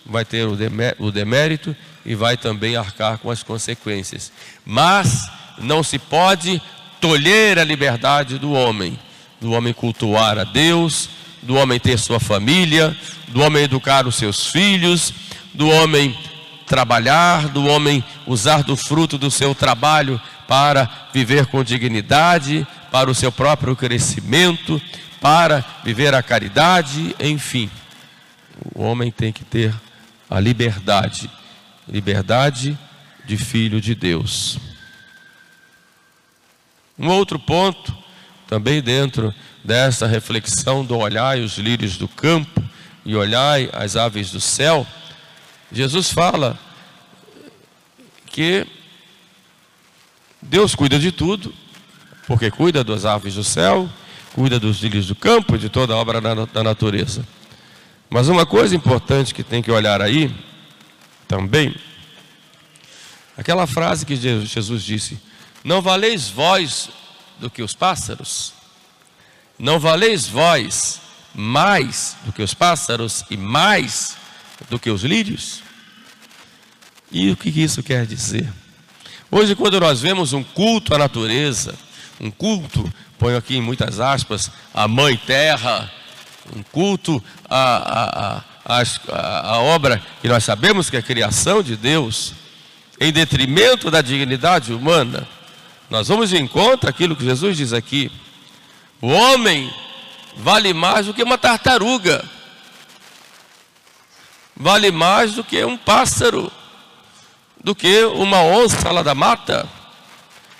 vai 0.06 0.24
ter 0.24 0.46
o 0.46 1.10
demérito 1.10 1.76
e 2.06 2.14
vai 2.14 2.36
também 2.36 2.76
arcar 2.76 3.18
com 3.18 3.30
as 3.30 3.42
consequências. 3.42 4.32
Mas 4.64 5.28
não 5.58 5.82
se 5.82 5.98
pode 5.98 6.62
tolher 7.00 7.58
a 7.58 7.64
liberdade 7.64 8.38
do 8.38 8.52
homem, 8.52 8.98
do 9.40 9.52
homem 9.52 9.72
cultuar 9.72 10.38
a 10.38 10.44
Deus, 10.44 11.10
do 11.42 11.54
homem 11.54 11.78
ter 11.78 11.98
sua 11.98 12.18
família, 12.18 12.96
do 13.28 13.40
homem 13.40 13.64
educar 13.64 14.06
os 14.06 14.16
seus 14.16 14.46
filhos, 14.46 15.12
do 15.52 15.68
homem 15.68 16.16
trabalhar, 16.68 17.48
do 17.48 17.64
homem 17.66 18.04
usar 18.26 18.62
do 18.62 18.76
fruto 18.76 19.18
do 19.18 19.30
seu 19.30 19.54
trabalho 19.54 20.20
para 20.46 20.88
viver 21.12 21.46
com 21.46 21.64
dignidade, 21.64 22.66
para 22.92 23.10
o 23.10 23.14
seu 23.14 23.32
próprio 23.32 23.74
crescimento, 23.74 24.80
para 25.20 25.64
viver 25.84 26.14
a 26.14 26.22
caridade, 26.22 27.16
enfim. 27.18 27.70
O 28.74 28.82
homem 28.82 29.10
tem 29.10 29.32
que 29.32 29.44
ter 29.44 29.74
a 30.30 30.38
liberdade, 30.38 31.30
liberdade 31.88 32.78
de 33.24 33.36
filho 33.36 33.80
de 33.80 33.94
Deus. 33.94 34.58
Um 36.98 37.08
outro 37.08 37.38
ponto, 37.38 37.96
também 38.46 38.82
dentro 38.82 39.34
dessa 39.62 40.06
reflexão 40.06 40.84
do 40.84 40.96
olhai 40.96 41.40
os 41.42 41.58
lírios 41.58 41.96
do 41.96 42.08
campo 42.08 42.62
e 43.04 43.14
olhai 43.14 43.70
as 43.72 43.96
aves 43.96 44.30
do 44.30 44.40
céu, 44.40 44.86
Jesus 45.70 46.10
fala 46.10 46.58
que 48.26 48.66
Deus 50.40 50.74
cuida 50.74 50.98
de 50.98 51.12
tudo, 51.12 51.52
porque 52.26 52.50
cuida 52.50 52.82
das 52.82 53.04
aves 53.04 53.34
do 53.34 53.44
céu, 53.44 53.88
cuida 54.32 54.58
dos 54.58 54.78
lírios 54.78 55.06
do 55.06 55.14
campo 55.14 55.58
de 55.58 55.68
toda 55.68 55.94
a 55.94 55.96
obra 55.96 56.20
da 56.20 56.62
natureza. 56.62 57.26
Mas 58.08 58.28
uma 58.28 58.46
coisa 58.46 58.74
importante 58.74 59.34
que 59.34 59.42
tem 59.42 59.62
que 59.62 59.70
olhar 59.70 60.00
aí 60.00 60.34
também, 61.26 61.74
aquela 63.36 63.66
frase 63.66 64.06
que 64.06 64.16
Jesus 64.16 64.82
disse: 64.82 65.20
Não 65.62 65.82
valeis 65.82 66.28
vós 66.28 66.88
do 67.38 67.50
que 67.50 67.62
os 67.62 67.74
pássaros? 67.74 68.54
Não 69.58 69.78
valeis 69.78 70.26
vós 70.26 71.00
mais 71.34 72.16
do 72.24 72.32
que 72.32 72.42
os 72.42 72.54
pássaros 72.54 73.24
e 73.28 73.36
mais 73.36 74.16
do 74.68 74.78
que 74.78 74.90
os 74.90 75.02
lírios? 75.02 75.62
E 77.10 77.30
o 77.30 77.36
que 77.36 77.48
isso 77.48 77.82
quer 77.82 78.06
dizer? 78.06 78.48
Hoje, 79.30 79.54
quando 79.54 79.78
nós 79.80 80.00
vemos 80.00 80.32
um 80.32 80.42
culto 80.42 80.94
à 80.94 80.98
natureza, 80.98 81.74
um 82.20 82.30
culto, 82.30 82.90
ponho 83.18 83.36
aqui 83.36 83.56
em 83.56 83.62
muitas 83.62 84.00
aspas, 84.00 84.50
à 84.72 84.88
Mãe 84.88 85.16
Terra, 85.16 85.90
um 86.54 86.62
culto 86.62 87.22
à, 87.48 88.42
à, 88.64 88.80
à, 88.80 89.52
à 89.52 89.58
obra 89.60 90.02
que 90.20 90.28
nós 90.28 90.44
sabemos 90.44 90.88
que 90.90 90.96
é 90.96 90.98
a 90.98 91.02
criação 91.02 91.62
de 91.62 91.76
Deus, 91.76 92.34
em 93.00 93.12
detrimento 93.12 93.90
da 93.90 94.00
dignidade 94.00 94.72
humana, 94.72 95.26
nós 95.88 96.08
vamos 96.08 96.30
de 96.30 96.36
encontro 96.36 96.88
àquilo 96.90 97.16
que 97.16 97.24
Jesus 97.24 97.56
diz 97.56 97.72
aqui. 97.72 98.10
O 99.00 99.08
homem 99.08 99.72
vale 100.36 100.74
mais 100.74 101.06
do 101.06 101.14
que 101.14 101.22
uma 101.22 101.38
tartaruga. 101.38 102.24
Vale 104.58 104.90
mais 104.90 105.34
do 105.34 105.44
que 105.44 105.64
um 105.64 105.78
pássaro, 105.78 106.50
do 107.62 107.74
que 107.74 108.04
uma 108.04 108.42
onça 108.42 108.90
lá 108.90 109.02
da 109.02 109.14
mata, 109.14 109.68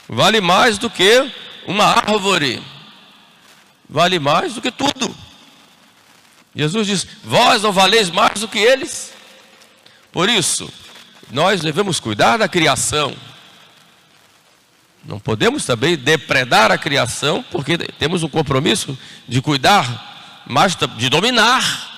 vale 0.09 0.41
mais 0.41 0.79
do 0.79 0.89
que 0.89 1.31
uma 1.67 1.85
árvore, 1.85 2.63
vale 3.89 4.21
mais 4.21 4.55
do 4.55 4.63
que 4.63 4.71
tudo. 4.71 5.15
Jesus 6.55 6.87
diz: 6.87 7.07
Vós 7.25 7.63
não 7.63 7.73
valeis 7.73 8.09
mais 8.09 8.41
do 8.41 8.49
que 8.49 8.59
eles. 8.59 9.13
Por 10.13 10.29
isso, 10.29 10.73
nós 11.31 11.61
devemos 11.61 11.99
cuidar 11.99 12.37
da 12.37 12.49
criação. 12.49 13.15
Não 15.05 15.19
podemos 15.19 15.65
também 15.65 15.97
depredar 15.97 16.71
a 16.71 16.79
criação, 16.79 17.45
porque 17.51 17.79
temos 17.79 18.23
um 18.23 18.29
compromisso 18.29 18.99
de 19.27 19.41
cuidar, 19.41 20.45
mas 20.47 20.77
de 20.97 21.09
dominar 21.09 21.98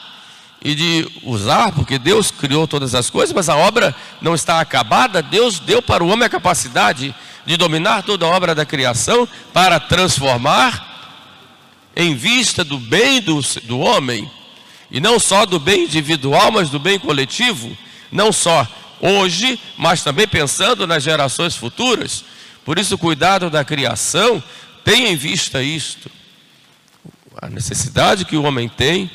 e 0.63 0.75
de 0.75 1.09
usar, 1.23 1.73
porque 1.73 1.99
Deus 1.99 2.31
criou 2.31 2.67
todas 2.67 2.95
as 2.95 3.09
coisas, 3.09 3.35
mas 3.35 3.49
a 3.49 3.57
obra 3.57 3.95
não 4.21 4.35
está 4.35 4.61
acabada. 4.61 5.23
Deus 5.23 5.59
deu 5.59 5.81
para 5.81 6.05
o 6.05 6.09
homem 6.09 6.27
a 6.27 6.31
capacidade 6.31 7.15
de 7.47 7.57
dominar 7.57 8.03
toda 8.03 8.27
a 8.27 8.29
obra 8.29 8.55
da 8.55 8.67
criação 8.67 9.27
para 9.53 9.81
transformar 9.81 10.89
em 11.97 12.15
vista 12.15 12.63
do 12.63 12.79
bem 12.79 13.21
do, 13.21 13.41
do 13.65 13.79
homem, 13.79 14.31
e 14.91 15.01
não 15.01 15.19
só 15.19 15.47
do 15.47 15.59
bem 15.59 15.85
individual, 15.85 16.53
mas 16.53 16.71
do 16.71 16.79
bem 16.79 16.99
coletivo, 16.99 17.77
não 18.11 18.33
só 18.33 18.67
hoje, 19.01 19.59
mas 19.79 20.03
também 20.03 20.29
pensando 20.29 20.87
nas 20.87 21.03
gerações 21.03 21.57
futuras. 21.57 22.25
Por 22.65 22.79
isso, 22.79 22.95
o 22.95 22.99
cuidado 22.99 23.49
da 23.49 23.65
criação 23.65 24.43
tem 24.85 25.09
em 25.09 25.17
vista 25.17 25.63
isto, 25.63 26.11
a 27.41 27.49
necessidade 27.49 28.25
que 28.25 28.37
o 28.37 28.43
homem 28.43 28.69
tem 28.69 29.11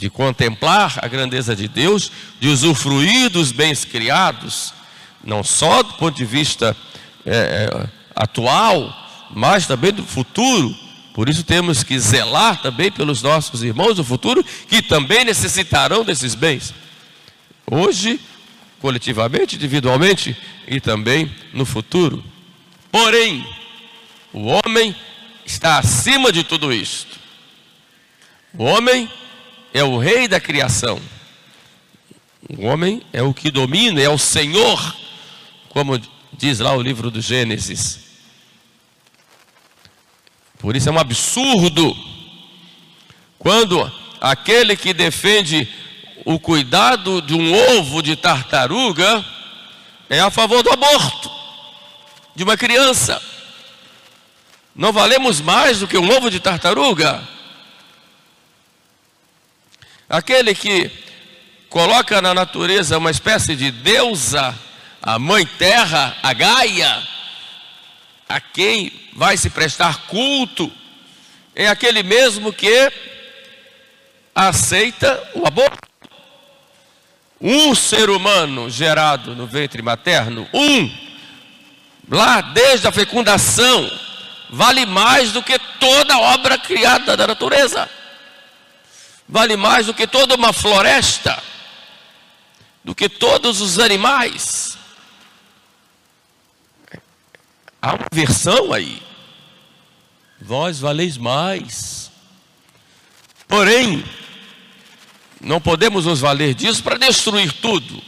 de 0.00 0.08
contemplar 0.08 0.98
a 1.02 1.06
grandeza 1.06 1.54
de 1.54 1.68
Deus, 1.68 2.10
de 2.40 2.48
usufruir 2.48 3.28
dos 3.28 3.52
bens 3.52 3.84
criados, 3.84 4.72
não 5.22 5.44
só 5.44 5.82
do 5.82 5.92
ponto 5.92 6.16
de 6.16 6.24
vista 6.24 6.74
é, 7.26 7.36
é, 7.36 7.88
atual, 8.16 8.96
mas 9.30 9.66
também 9.66 9.92
do 9.92 10.02
futuro. 10.02 10.74
Por 11.12 11.28
isso 11.28 11.44
temos 11.44 11.84
que 11.84 11.98
zelar 11.98 12.62
também 12.62 12.90
pelos 12.90 13.20
nossos 13.20 13.62
irmãos 13.62 13.96
do 13.96 14.02
futuro, 14.02 14.42
que 14.68 14.80
também 14.80 15.22
necessitarão 15.22 16.02
desses 16.02 16.34
bens. 16.34 16.72
Hoje, 17.70 18.18
coletivamente, 18.80 19.56
individualmente 19.56 20.34
e 20.66 20.80
também 20.80 21.30
no 21.52 21.66
futuro. 21.66 22.24
Porém, 22.90 23.46
o 24.32 24.46
homem 24.46 24.96
está 25.44 25.78
acima 25.78 26.32
de 26.32 26.42
tudo 26.42 26.72
isto. 26.72 27.20
O 28.54 28.64
homem 28.64 29.10
é 29.72 29.82
o 29.84 29.98
rei 29.98 30.28
da 30.28 30.40
criação. 30.40 31.00
O 32.56 32.66
homem 32.66 33.02
é 33.12 33.22
o 33.22 33.32
que 33.32 33.50
domina, 33.50 34.00
é 34.00 34.08
o 34.08 34.18
Senhor, 34.18 34.96
como 35.68 36.00
diz 36.32 36.58
lá 36.58 36.72
o 36.74 36.82
livro 36.82 37.10
do 37.10 37.20
Gênesis. 37.20 38.00
Por 40.58 40.76
isso 40.76 40.88
é 40.88 40.92
um 40.92 40.98
absurdo 40.98 41.96
quando 43.38 43.90
aquele 44.20 44.76
que 44.76 44.92
defende 44.92 45.66
o 46.26 46.38
cuidado 46.38 47.22
de 47.22 47.34
um 47.34 47.54
ovo 47.78 48.02
de 48.02 48.14
tartaruga 48.14 49.24
é 50.10 50.20
a 50.20 50.30
favor 50.30 50.62
do 50.62 50.70
aborto 50.70 51.30
de 52.34 52.44
uma 52.44 52.56
criança. 52.56 53.20
Não 54.74 54.92
valemos 54.92 55.40
mais 55.40 55.80
do 55.80 55.88
que 55.88 55.96
um 55.96 56.10
ovo 56.10 56.30
de 56.30 56.40
tartaruga? 56.40 57.26
Aquele 60.10 60.56
que 60.56 60.90
coloca 61.68 62.20
na 62.20 62.34
natureza 62.34 62.98
uma 62.98 63.12
espécie 63.12 63.54
de 63.54 63.70
deusa, 63.70 64.52
a 65.00 65.20
mãe 65.20 65.46
terra, 65.46 66.16
a 66.20 66.32
Gaia, 66.32 67.00
a 68.28 68.40
quem 68.40 68.92
vai 69.14 69.36
se 69.36 69.48
prestar 69.50 70.08
culto, 70.08 70.68
é 71.54 71.68
aquele 71.68 72.02
mesmo 72.02 72.52
que 72.52 72.92
aceita 74.34 75.30
o 75.32 75.46
aborto. 75.46 75.88
Um 77.40 77.72
ser 77.72 78.10
humano 78.10 78.68
gerado 78.68 79.36
no 79.36 79.46
ventre 79.46 79.80
materno, 79.80 80.48
um, 80.52 80.92
lá 82.10 82.40
desde 82.40 82.88
a 82.88 82.92
fecundação, 82.92 83.88
vale 84.50 84.84
mais 84.86 85.30
do 85.30 85.40
que 85.40 85.56
toda 85.78 86.18
obra 86.18 86.58
criada 86.58 87.16
da 87.16 87.28
natureza 87.28 87.88
vale 89.30 89.56
mais 89.56 89.86
do 89.86 89.94
que 89.94 90.06
toda 90.06 90.34
uma 90.34 90.52
floresta, 90.52 91.40
do 92.84 92.94
que 92.94 93.08
todos 93.08 93.60
os 93.60 93.78
animais. 93.78 94.76
Há 97.80 97.94
uma 97.94 98.08
versão 98.12 98.72
aí. 98.72 99.00
Vós 100.40 100.80
valeis 100.80 101.16
mais. 101.16 102.10
Porém, 103.46 104.04
não 105.40 105.60
podemos 105.60 106.06
nos 106.06 106.20
valer 106.20 106.54
disso 106.54 106.82
para 106.82 106.98
destruir 106.98 107.52
tudo. 107.52 108.02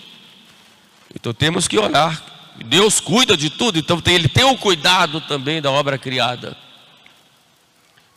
Então 1.15 1.33
temos 1.33 1.69
que 1.69 1.79
olhar. 1.79 2.31
Deus 2.67 3.01
cuida 3.01 3.37
de 3.37 3.49
tudo, 3.49 3.79
então 3.79 4.03
Ele 4.07 4.29
tem 4.29 4.45
o 4.45 4.59
cuidado 4.59 5.21
também 5.23 5.63
da 5.63 5.71
obra 5.71 5.97
criada. 5.97 6.57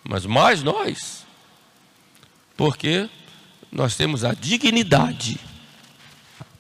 Mas 0.04 0.26
mais 0.26 0.62
nós 0.62 1.25
porque 2.58 3.10
nós 3.72 3.96
temos 3.96 4.24
a 4.24 4.34
dignidade 4.34 5.40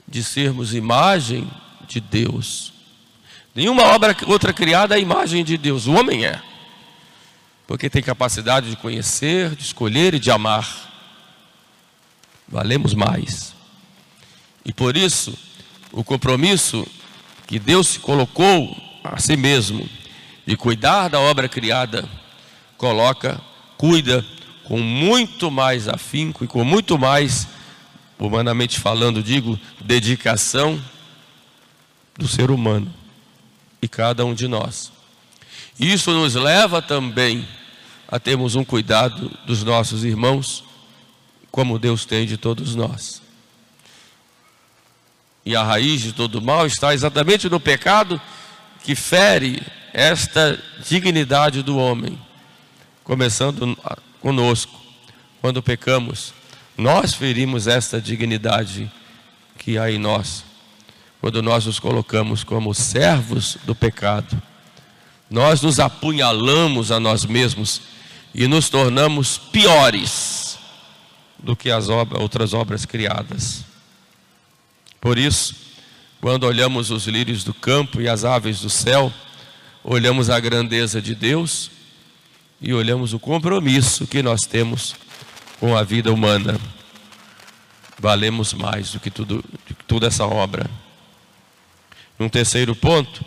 de 0.07 0.23
sermos 0.23 0.73
imagem 0.73 1.49
de 1.87 1.99
Deus. 1.99 2.73
Nenhuma 3.53 3.83
obra 3.83 4.15
outra 4.27 4.51
criada 4.51 4.97
é 4.97 5.01
imagem 5.01 5.43
de 5.43 5.57
Deus, 5.57 5.87
o 5.87 5.93
homem 5.93 6.25
é. 6.25 6.41
Porque 7.65 7.89
tem 7.89 8.03
capacidade 8.03 8.69
de 8.69 8.75
conhecer, 8.75 9.55
de 9.55 9.63
escolher 9.63 10.13
e 10.13 10.19
de 10.19 10.29
amar. 10.29 10.67
Valemos 12.47 12.93
mais. 12.93 13.55
E 14.63 14.73
por 14.73 14.95
isso, 14.95 15.37
o 15.91 16.03
compromisso 16.03 16.85
que 17.47 17.57
Deus 17.57 17.87
se 17.87 17.99
colocou 17.99 18.75
a 19.03 19.19
si 19.19 19.37
mesmo 19.37 19.87
de 20.45 20.57
cuidar 20.57 21.07
da 21.07 21.19
obra 21.19 21.47
criada, 21.47 22.07
coloca, 22.77 23.41
cuida 23.77 24.23
com 24.67 24.79
muito 24.79 25.49
mais 25.51 25.87
afinco 25.87 26.43
e 26.43 26.47
com 26.47 26.63
muito 26.63 26.97
mais, 26.97 27.47
humanamente 28.17 28.79
falando, 28.79 29.21
digo, 29.21 29.59
dedicação 29.81 30.81
do 32.17 32.27
ser 32.27 32.49
humano 32.49 32.91
e 33.81 33.87
cada 33.87 34.25
um 34.25 34.33
de 34.33 34.47
nós. 34.47 34.91
Isso 35.79 36.11
nos 36.11 36.35
leva 36.35 36.81
também 36.81 37.47
a 38.07 38.19
termos 38.19 38.55
um 38.55 38.63
cuidado 38.63 39.31
dos 39.45 39.63
nossos 39.63 40.03
irmãos, 40.03 40.63
como 41.51 41.79
Deus 41.79 42.05
tem 42.05 42.25
de 42.25 42.37
todos 42.37 42.75
nós. 42.75 43.21
E 45.45 45.55
a 45.55 45.63
raiz 45.63 46.01
de 46.01 46.11
todo 46.11 46.41
mal 46.41 46.65
está 46.65 46.93
exatamente 46.93 47.49
no 47.49 47.59
pecado 47.59 48.19
que 48.83 48.95
fere 48.95 49.61
esta 49.93 50.61
dignidade 50.87 51.61
do 51.61 51.77
homem, 51.77 52.19
começando 53.03 53.77
conosco 54.25 54.81
quando 55.39 55.61
pecamos. 55.61 56.33
Nós 56.75 57.13
ferimos 57.13 57.67
esta 57.67 58.01
dignidade 58.01 58.91
que 59.59 59.77
há 59.77 59.91
em 59.91 59.99
nós, 59.99 60.43
quando 61.21 61.43
nós 61.43 61.67
nos 61.67 61.77
colocamos 61.77 62.43
como 62.43 62.73
servos 62.73 63.55
do 63.65 63.75
pecado. 63.75 64.41
Nós 65.29 65.61
nos 65.61 65.79
apunhalamos 65.79 66.91
a 66.91 66.99
nós 66.99 67.23
mesmos 67.23 67.81
e 68.33 68.47
nos 68.47 68.67
tornamos 68.67 69.37
piores 69.37 70.57
do 71.37 71.55
que 71.55 71.69
as 71.69 71.87
obras, 71.87 72.19
outras 72.19 72.51
obras 72.51 72.83
criadas. 72.83 73.63
Por 74.99 75.19
isso, 75.19 75.53
quando 76.19 76.45
olhamos 76.45 76.89
os 76.89 77.05
lírios 77.05 77.43
do 77.43 77.53
campo 77.53 78.01
e 78.01 78.09
as 78.09 78.25
aves 78.25 78.59
do 78.59 78.71
céu, 78.71 79.13
olhamos 79.83 80.31
a 80.31 80.39
grandeza 80.39 80.99
de 80.99 81.13
Deus 81.13 81.69
e 82.61 82.73
olhamos 82.73 83.13
o 83.13 83.19
compromisso 83.19 84.07
que 84.07 84.23
nós 84.23 84.45
temos 84.45 84.95
com 85.59 85.75
a 85.75 85.83
vida 85.83 86.11
humana. 86.11 86.59
Valemos 87.99 88.53
mais 88.53 88.91
do 88.91 88.99
que 88.99 89.09
tudo, 89.09 89.43
de 89.67 89.73
toda 89.87 90.07
essa 90.07 90.25
obra. 90.25 90.69
Num 92.17 92.29
terceiro 92.29 92.75
ponto, 92.75 93.23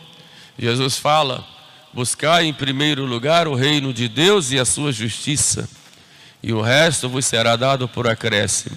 Jesus 0.58 0.98
fala: 0.98 1.46
buscar 1.92 2.44
em 2.44 2.52
primeiro 2.52 3.04
lugar 3.04 3.48
o 3.48 3.54
reino 3.54 3.92
de 3.92 4.08
Deus 4.08 4.50
e 4.50 4.58
a 4.58 4.64
sua 4.64 4.92
justiça, 4.92 5.68
e 6.42 6.52
o 6.52 6.60
resto 6.60 7.08
vos 7.08 7.26
será 7.26 7.56
dado 7.56 7.88
por 7.88 8.06
acréscimo. 8.06 8.76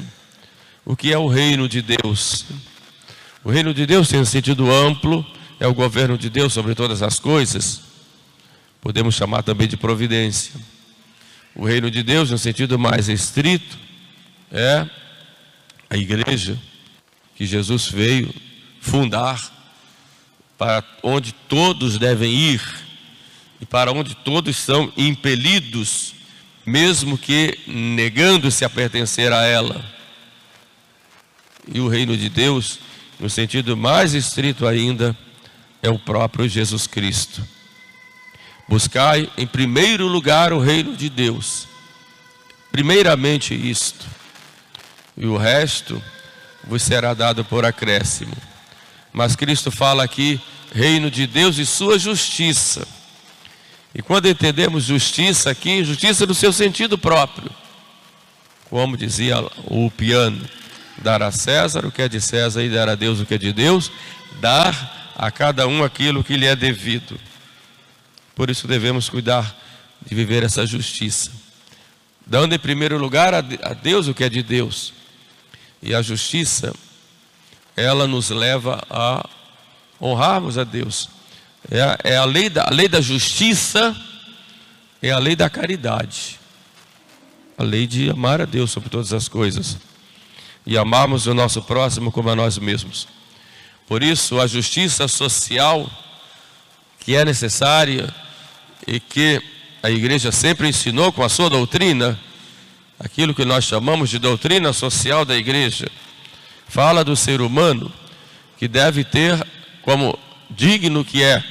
O 0.85 0.95
que 0.95 1.13
é 1.13 1.17
o 1.17 1.27
reino 1.27 1.67
de 1.69 1.81
Deus? 1.81 2.45
O 3.43 3.51
reino 3.51 3.73
de 3.73 3.85
Deus 3.85 4.09
tem 4.09 4.19
um 4.19 4.25
sentido 4.25 4.71
amplo, 4.71 5.25
é 5.59 5.67
o 5.67 5.73
governo 5.73 6.17
de 6.17 6.29
Deus 6.29 6.53
sobre 6.53 6.73
todas 6.73 7.01
as 7.01 7.19
coisas 7.19 7.90
podemos 8.81 9.13
chamar 9.15 9.43
também 9.43 9.67
de 9.67 9.77
providência. 9.77 10.59
O 11.55 11.65
reino 11.65 11.91
de 11.91 12.01
Deus, 12.01 12.31
no 12.31 12.37
sentido 12.37 12.79
mais 12.79 13.07
estrito, 13.07 13.77
é 14.51 14.89
a 15.89 15.95
igreja, 15.95 16.57
que 17.35 17.45
Jesus 17.45 17.87
veio 17.87 18.33
fundar, 18.79 19.59
para 20.57 20.83
onde 21.01 21.31
todos 21.31 21.97
devem 21.97 22.31
ir 22.31 22.61
e 23.59 23.65
para 23.65 23.91
onde 23.91 24.15
todos 24.15 24.57
são 24.57 24.91
impelidos, 24.95 26.13
mesmo 26.65 27.17
que 27.17 27.59
negando-se 27.67 28.63
a 28.63 28.69
pertencer 28.69 29.31
a 29.33 29.43
ela. 29.43 29.83
E 31.71 31.79
o 31.79 31.87
reino 31.87 32.15
de 32.15 32.29
Deus, 32.29 32.79
no 33.19 33.29
sentido 33.29 33.75
mais 33.75 34.13
estrito 34.13 34.67
ainda, 34.67 35.17
é 35.81 35.89
o 35.89 35.99
próprio 35.99 36.47
Jesus 36.47 36.87
Cristo. 36.87 37.45
Buscai 38.71 39.29
em 39.37 39.45
primeiro 39.45 40.07
lugar 40.07 40.53
o 40.53 40.57
reino 40.57 40.95
de 40.95 41.09
Deus. 41.09 41.67
Primeiramente 42.71 43.53
isto. 43.53 44.05
E 45.17 45.25
o 45.25 45.35
resto 45.35 46.01
vos 46.63 46.81
será 46.81 47.13
dado 47.13 47.43
por 47.43 47.65
acréscimo. 47.65 48.31
Mas 49.11 49.35
Cristo 49.35 49.71
fala 49.71 50.05
aqui 50.05 50.39
reino 50.73 51.11
de 51.11 51.27
Deus 51.27 51.57
e 51.57 51.65
sua 51.65 51.99
justiça. 51.99 52.87
E 53.93 54.01
quando 54.01 54.29
entendemos 54.29 54.85
justiça 54.85 55.49
aqui, 55.51 55.83
justiça 55.83 56.25
no 56.25 56.33
seu 56.33 56.53
sentido 56.53 56.97
próprio, 56.97 57.51
como 58.69 58.95
dizia 58.95 59.35
o 59.65 59.91
piano, 59.91 60.47
dar 60.99 61.21
a 61.21 61.29
César 61.29 61.85
o 61.85 61.91
que 61.91 62.03
é 62.03 62.07
de 62.07 62.21
César 62.21 62.63
e 62.63 62.69
dar 62.69 62.87
a 62.87 62.95
Deus 62.95 63.19
o 63.19 63.25
que 63.25 63.33
é 63.33 63.37
de 63.37 63.51
Deus, 63.51 63.91
dar 64.39 65.11
a 65.17 65.29
cada 65.29 65.67
um 65.67 65.83
aquilo 65.83 66.23
que 66.23 66.37
lhe 66.37 66.45
é 66.45 66.55
devido. 66.55 67.19
Por 68.35 68.49
isso 68.49 68.67
devemos 68.67 69.09
cuidar 69.09 69.55
de 70.05 70.15
viver 70.15 70.43
essa 70.43 70.65
justiça, 70.65 71.31
dando 72.25 72.55
em 72.55 72.59
primeiro 72.59 72.97
lugar 72.97 73.33
a 73.33 73.41
Deus 73.41 74.07
o 74.07 74.13
que 74.13 74.23
é 74.23 74.29
de 74.29 74.41
Deus. 74.41 74.93
E 75.81 75.93
a 75.95 76.01
justiça, 76.01 76.73
ela 77.75 78.07
nos 78.07 78.29
leva 78.29 78.83
a 78.89 79.27
honrarmos 79.99 80.57
a 80.57 80.63
Deus. 80.63 81.09
É 81.69 81.81
a, 81.81 81.97
é 82.03 82.17
a, 82.17 82.25
lei, 82.25 82.49
da, 82.49 82.65
a 82.67 82.71
lei 82.71 82.87
da 82.87 83.01
justiça, 83.01 83.95
é 85.01 85.11
a 85.11 85.19
lei 85.19 85.35
da 85.35 85.49
caridade. 85.49 86.39
A 87.57 87.63
lei 87.63 87.85
de 87.85 88.09
amar 88.09 88.41
a 88.41 88.45
Deus 88.45 88.71
sobre 88.71 88.89
todas 88.89 89.13
as 89.13 89.27
coisas. 89.27 89.77
E 90.65 90.77
amarmos 90.77 91.27
o 91.27 91.33
nosso 91.33 91.61
próximo 91.61 92.11
como 92.11 92.29
a 92.29 92.35
nós 92.35 92.57
mesmos. 92.57 93.07
Por 93.87 94.01
isso, 94.03 94.39
a 94.39 94.47
justiça 94.47 95.07
social 95.07 95.89
que 97.01 97.15
é 97.15 97.25
necessária 97.25 98.13
e 98.87 98.99
que 98.99 99.41
a 99.83 99.89
igreja 99.89 100.31
sempre 100.31 100.69
ensinou 100.69 101.11
com 101.11 101.23
a 101.23 101.29
sua 101.29 101.49
doutrina, 101.49 102.17
aquilo 102.99 103.33
que 103.33 103.43
nós 103.43 103.65
chamamos 103.65 104.09
de 104.09 104.19
doutrina 104.19 104.71
social 104.71 105.25
da 105.25 105.35
igreja, 105.35 105.89
fala 106.67 107.03
do 107.03 107.15
ser 107.15 107.41
humano 107.41 107.91
que 108.57 108.67
deve 108.67 109.03
ter 109.03 109.45
como 109.81 110.17
digno 110.51 111.03
que 111.03 111.23
é 111.23 111.43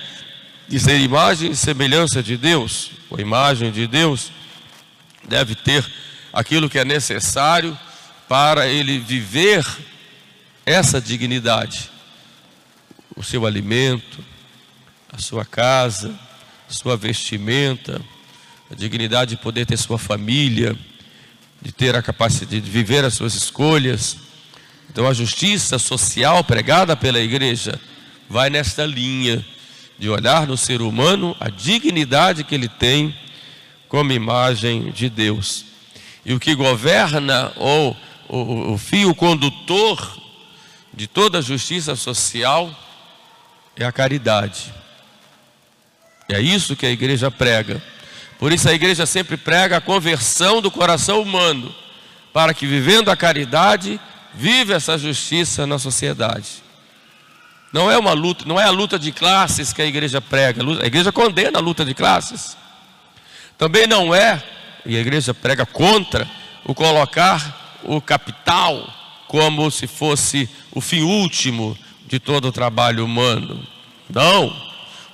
de 0.68 0.78
ser 0.78 1.00
imagem 1.00 1.50
e 1.50 1.56
semelhança 1.56 2.22
de 2.22 2.36
Deus, 2.36 2.92
ou 3.10 3.18
imagem 3.18 3.72
de 3.72 3.88
Deus, 3.88 4.30
deve 5.26 5.56
ter 5.56 5.84
aquilo 6.32 6.70
que 6.70 6.78
é 6.78 6.84
necessário 6.84 7.76
para 8.28 8.68
ele 8.68 9.00
viver 9.00 9.66
essa 10.64 11.00
dignidade. 11.00 11.90
O 13.16 13.24
seu 13.24 13.44
alimento, 13.44 14.24
a 15.12 15.18
sua 15.18 15.44
casa, 15.44 16.18
sua 16.68 16.96
vestimenta, 16.96 18.00
a 18.70 18.74
dignidade 18.74 19.36
de 19.36 19.42
poder 19.42 19.66
ter 19.66 19.76
sua 19.76 19.98
família, 19.98 20.76
de 21.60 21.72
ter 21.72 21.94
a 21.94 22.02
capacidade 22.02 22.60
de 22.60 22.70
viver 22.70 23.04
as 23.04 23.14
suas 23.14 23.34
escolhas. 23.34 24.16
Então 24.88 25.06
a 25.06 25.12
justiça 25.12 25.78
social 25.78 26.42
pregada 26.44 26.96
pela 26.96 27.18
igreja 27.20 27.78
vai 28.28 28.48
nesta 28.48 28.86
linha 28.86 29.44
de 29.98 30.08
olhar 30.08 30.46
no 30.46 30.56
ser 30.56 30.80
humano 30.80 31.36
a 31.38 31.50
dignidade 31.50 32.44
que 32.44 32.54
ele 32.54 32.68
tem 32.68 33.14
como 33.88 34.12
imagem 34.12 34.90
de 34.92 35.10
Deus. 35.10 35.66
E 36.24 36.32
o 36.32 36.40
que 36.40 36.54
governa, 36.54 37.52
ou 37.56 37.96
o, 38.28 38.72
o 38.72 38.78
fio 38.78 39.14
condutor 39.14 40.18
de 40.94 41.06
toda 41.06 41.38
a 41.38 41.42
justiça 41.42 41.96
social, 41.96 42.74
é 43.76 43.84
a 43.84 43.92
caridade. 43.92 44.72
É 46.32 46.40
isso 46.40 46.76
que 46.76 46.86
a 46.86 46.90
igreja 46.90 47.30
prega. 47.30 47.82
Por 48.38 48.52
isso 48.52 48.68
a 48.68 48.72
igreja 48.72 49.04
sempre 49.04 49.36
prega 49.36 49.76
a 49.76 49.80
conversão 49.80 50.62
do 50.62 50.70
coração 50.70 51.20
humano, 51.20 51.74
para 52.32 52.54
que 52.54 52.66
vivendo 52.66 53.10
a 53.10 53.16
caridade, 53.16 54.00
vive 54.34 54.72
essa 54.72 54.96
justiça 54.96 55.66
na 55.66 55.78
sociedade. 55.78 56.62
Não 57.72 57.90
é 57.90 57.98
uma 57.98 58.12
luta, 58.12 58.44
não 58.46 58.58
é 58.58 58.64
a 58.64 58.70
luta 58.70 58.98
de 58.98 59.12
classes 59.12 59.72
que 59.72 59.82
a 59.82 59.86
igreja 59.86 60.20
prega. 60.20 60.62
A 60.82 60.86
igreja 60.86 61.12
condena 61.12 61.58
a 61.58 61.62
luta 61.62 61.84
de 61.84 61.94
classes. 61.94 62.56
Também 63.56 63.86
não 63.86 64.14
é, 64.14 64.42
e 64.86 64.96
a 64.96 65.00
igreja 65.00 65.34
prega 65.34 65.66
contra, 65.66 66.28
o 66.64 66.74
colocar 66.74 67.78
o 67.84 68.00
capital 68.00 68.88
como 69.28 69.70
se 69.70 69.86
fosse 69.86 70.48
o 70.72 70.80
fim 70.80 71.02
último 71.02 71.76
de 72.06 72.18
todo 72.18 72.48
o 72.48 72.52
trabalho 72.52 73.04
humano. 73.04 73.64
Não. 74.08 74.69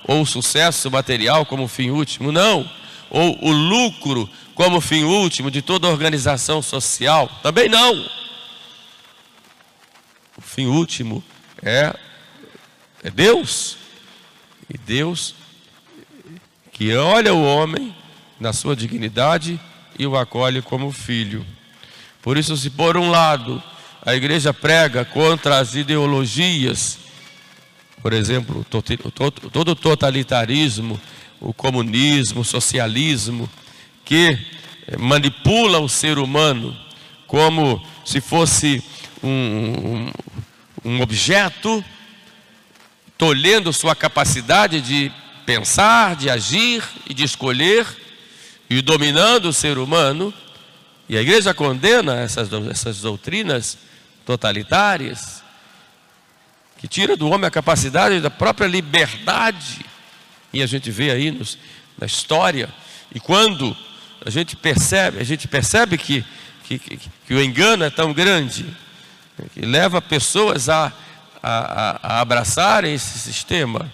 Ou 0.07 0.21
o 0.21 0.25
sucesso 0.25 0.89
material 0.89 1.45
como 1.45 1.67
fim 1.67 1.89
último. 1.89 2.31
Não. 2.31 2.69
Ou 3.09 3.37
o 3.43 3.51
lucro 3.51 4.29
como 4.55 4.81
fim 4.81 5.03
último 5.03 5.51
de 5.51 5.61
toda 5.61 5.87
organização 5.87 6.61
social. 6.61 7.29
Também 7.43 7.69
não. 7.69 8.09
O 10.37 10.41
fim 10.41 10.65
último 10.65 11.23
é 11.61 11.93
é 13.03 13.11
Deus. 13.11 13.77
E 14.73 14.77
Deus 14.77 15.35
que 16.77 16.95
olha 16.95 17.33
o 17.33 17.43
homem 17.43 17.95
na 18.39 18.53
sua 18.53 18.75
dignidade 18.75 19.59
e 19.97 20.05
o 20.05 20.15
acolhe 20.15 20.61
como 20.61 20.91
filho. 20.91 21.43
Por 22.21 22.37
isso, 22.37 22.55
se 22.55 22.69
por 22.69 22.95
um 22.95 23.09
lado 23.09 23.61
a 24.05 24.13
igreja 24.13 24.53
prega 24.53 25.03
contra 25.03 25.57
as 25.57 25.73
ideologias, 25.73 26.99
por 28.01 28.13
exemplo, 28.13 28.65
todo 28.69 29.69
o 29.69 29.75
totalitarismo, 29.75 30.99
o 31.39 31.53
comunismo, 31.53 32.41
o 32.41 32.45
socialismo, 32.45 33.49
que 34.05 34.37
manipula 34.97 35.79
o 35.79 35.89
ser 35.89 36.17
humano 36.17 36.75
como 37.25 37.85
se 38.05 38.21
fosse 38.21 38.81
um, 39.21 39.29
um, 39.29 40.11
um 40.85 41.01
objeto 41.01 41.83
tolhendo 43.17 43.73
sua 43.73 43.95
capacidade 43.95 44.79
de 44.79 45.11
pensar, 45.45 46.15
de 46.15 46.29
agir 46.29 46.83
e 47.09 47.13
de 47.13 47.23
escolher, 47.23 47.85
e 48.69 48.81
dominando 48.81 49.49
o 49.49 49.53
ser 49.53 49.77
humano. 49.77 50.33
E 51.09 51.17
a 51.17 51.21
igreja 51.21 51.53
condena 51.53 52.15
essas, 52.15 52.49
essas 52.69 53.01
doutrinas 53.01 53.77
totalitárias, 54.25 55.41
que 56.77 56.87
tira 56.87 57.15
do 57.17 57.29
homem 57.29 57.47
a 57.47 57.51
capacidade 57.51 58.19
da 58.19 58.29
própria 58.29 58.67
liberdade. 58.67 59.85
E 60.53 60.61
a 60.61 60.67
gente 60.67 60.91
vê 60.91 61.11
aí 61.11 61.31
nos, 61.31 61.57
na 61.97 62.05
história, 62.05 62.69
e 63.13 63.19
quando 63.19 63.75
a 64.25 64.29
gente 64.29 64.55
percebe, 64.55 65.19
a 65.19 65.23
gente 65.23 65.47
percebe 65.47 65.97
que, 65.97 66.25
que, 66.63 66.79
que, 66.79 66.99
que 67.27 67.33
o 67.33 67.41
engano 67.41 67.83
é 67.83 67.89
tão 67.89 68.13
grande, 68.13 68.65
que 69.53 69.61
leva 69.61 70.01
pessoas 70.01 70.69
a 70.69 70.91
a, 71.41 71.99
a, 72.01 72.21
abraçarem 72.21 72.93
esse 72.93 73.19
sistema 73.19 73.91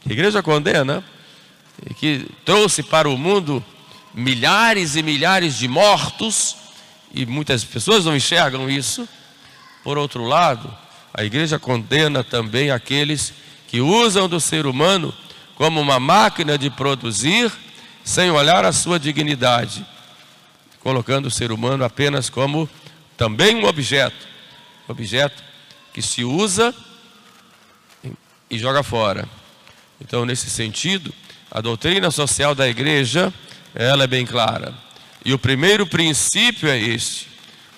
que 0.00 0.10
a 0.10 0.12
igreja 0.12 0.42
condena 0.42 1.04
e 1.88 1.94
que 1.94 2.28
trouxe 2.44 2.82
para 2.82 3.08
o 3.08 3.16
mundo 3.16 3.64
milhares 4.14 4.96
e 4.96 5.02
milhares 5.02 5.56
de 5.56 5.68
mortos, 5.68 6.56
e 7.14 7.24
muitas 7.26 7.64
pessoas 7.64 8.04
não 8.04 8.16
enxergam 8.16 8.68
isso. 8.68 9.08
Por 9.84 9.98
outro 9.98 10.24
lado, 10.24 10.76
a 11.14 11.24
igreja 11.24 11.58
condena 11.58 12.24
também 12.24 12.70
aqueles 12.70 13.32
que 13.68 13.80
usam 13.80 14.28
do 14.28 14.40
ser 14.40 14.66
humano 14.66 15.14
como 15.54 15.80
uma 15.80 16.00
máquina 16.00 16.58
de 16.58 16.70
produzir, 16.70 17.52
sem 18.04 18.30
olhar 18.30 18.64
a 18.64 18.72
sua 18.72 18.98
dignidade, 18.98 19.86
colocando 20.80 21.26
o 21.26 21.30
ser 21.30 21.52
humano 21.52 21.84
apenas 21.84 22.28
como 22.28 22.68
também 23.16 23.56
um 23.56 23.66
objeto, 23.66 24.26
objeto 24.88 25.42
que 25.92 26.02
se 26.02 26.24
usa 26.24 26.74
e 28.50 28.58
joga 28.58 28.82
fora. 28.82 29.28
Então, 30.00 30.26
nesse 30.26 30.50
sentido, 30.50 31.14
a 31.50 31.60
doutrina 31.60 32.10
social 32.10 32.54
da 32.54 32.68
igreja, 32.68 33.32
ela 33.74 34.04
é 34.04 34.06
bem 34.06 34.26
clara. 34.26 34.74
E 35.24 35.32
o 35.32 35.38
primeiro 35.38 35.86
princípio 35.86 36.68
é 36.68 36.78
este: 36.78 37.28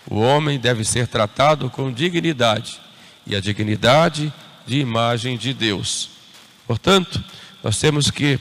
o 0.08 0.20
homem 0.20 0.58
deve 0.58 0.84
ser 0.84 1.06
tratado 1.06 1.68
com 1.68 1.92
dignidade, 1.92 2.80
e 3.26 3.34
a 3.34 3.40
dignidade 3.40 4.32
de 4.66 4.78
imagem 4.78 5.36
de 5.36 5.52
Deus. 5.52 6.10
Portanto, 6.66 7.22
nós 7.62 7.78
temos 7.78 8.10
que 8.10 8.38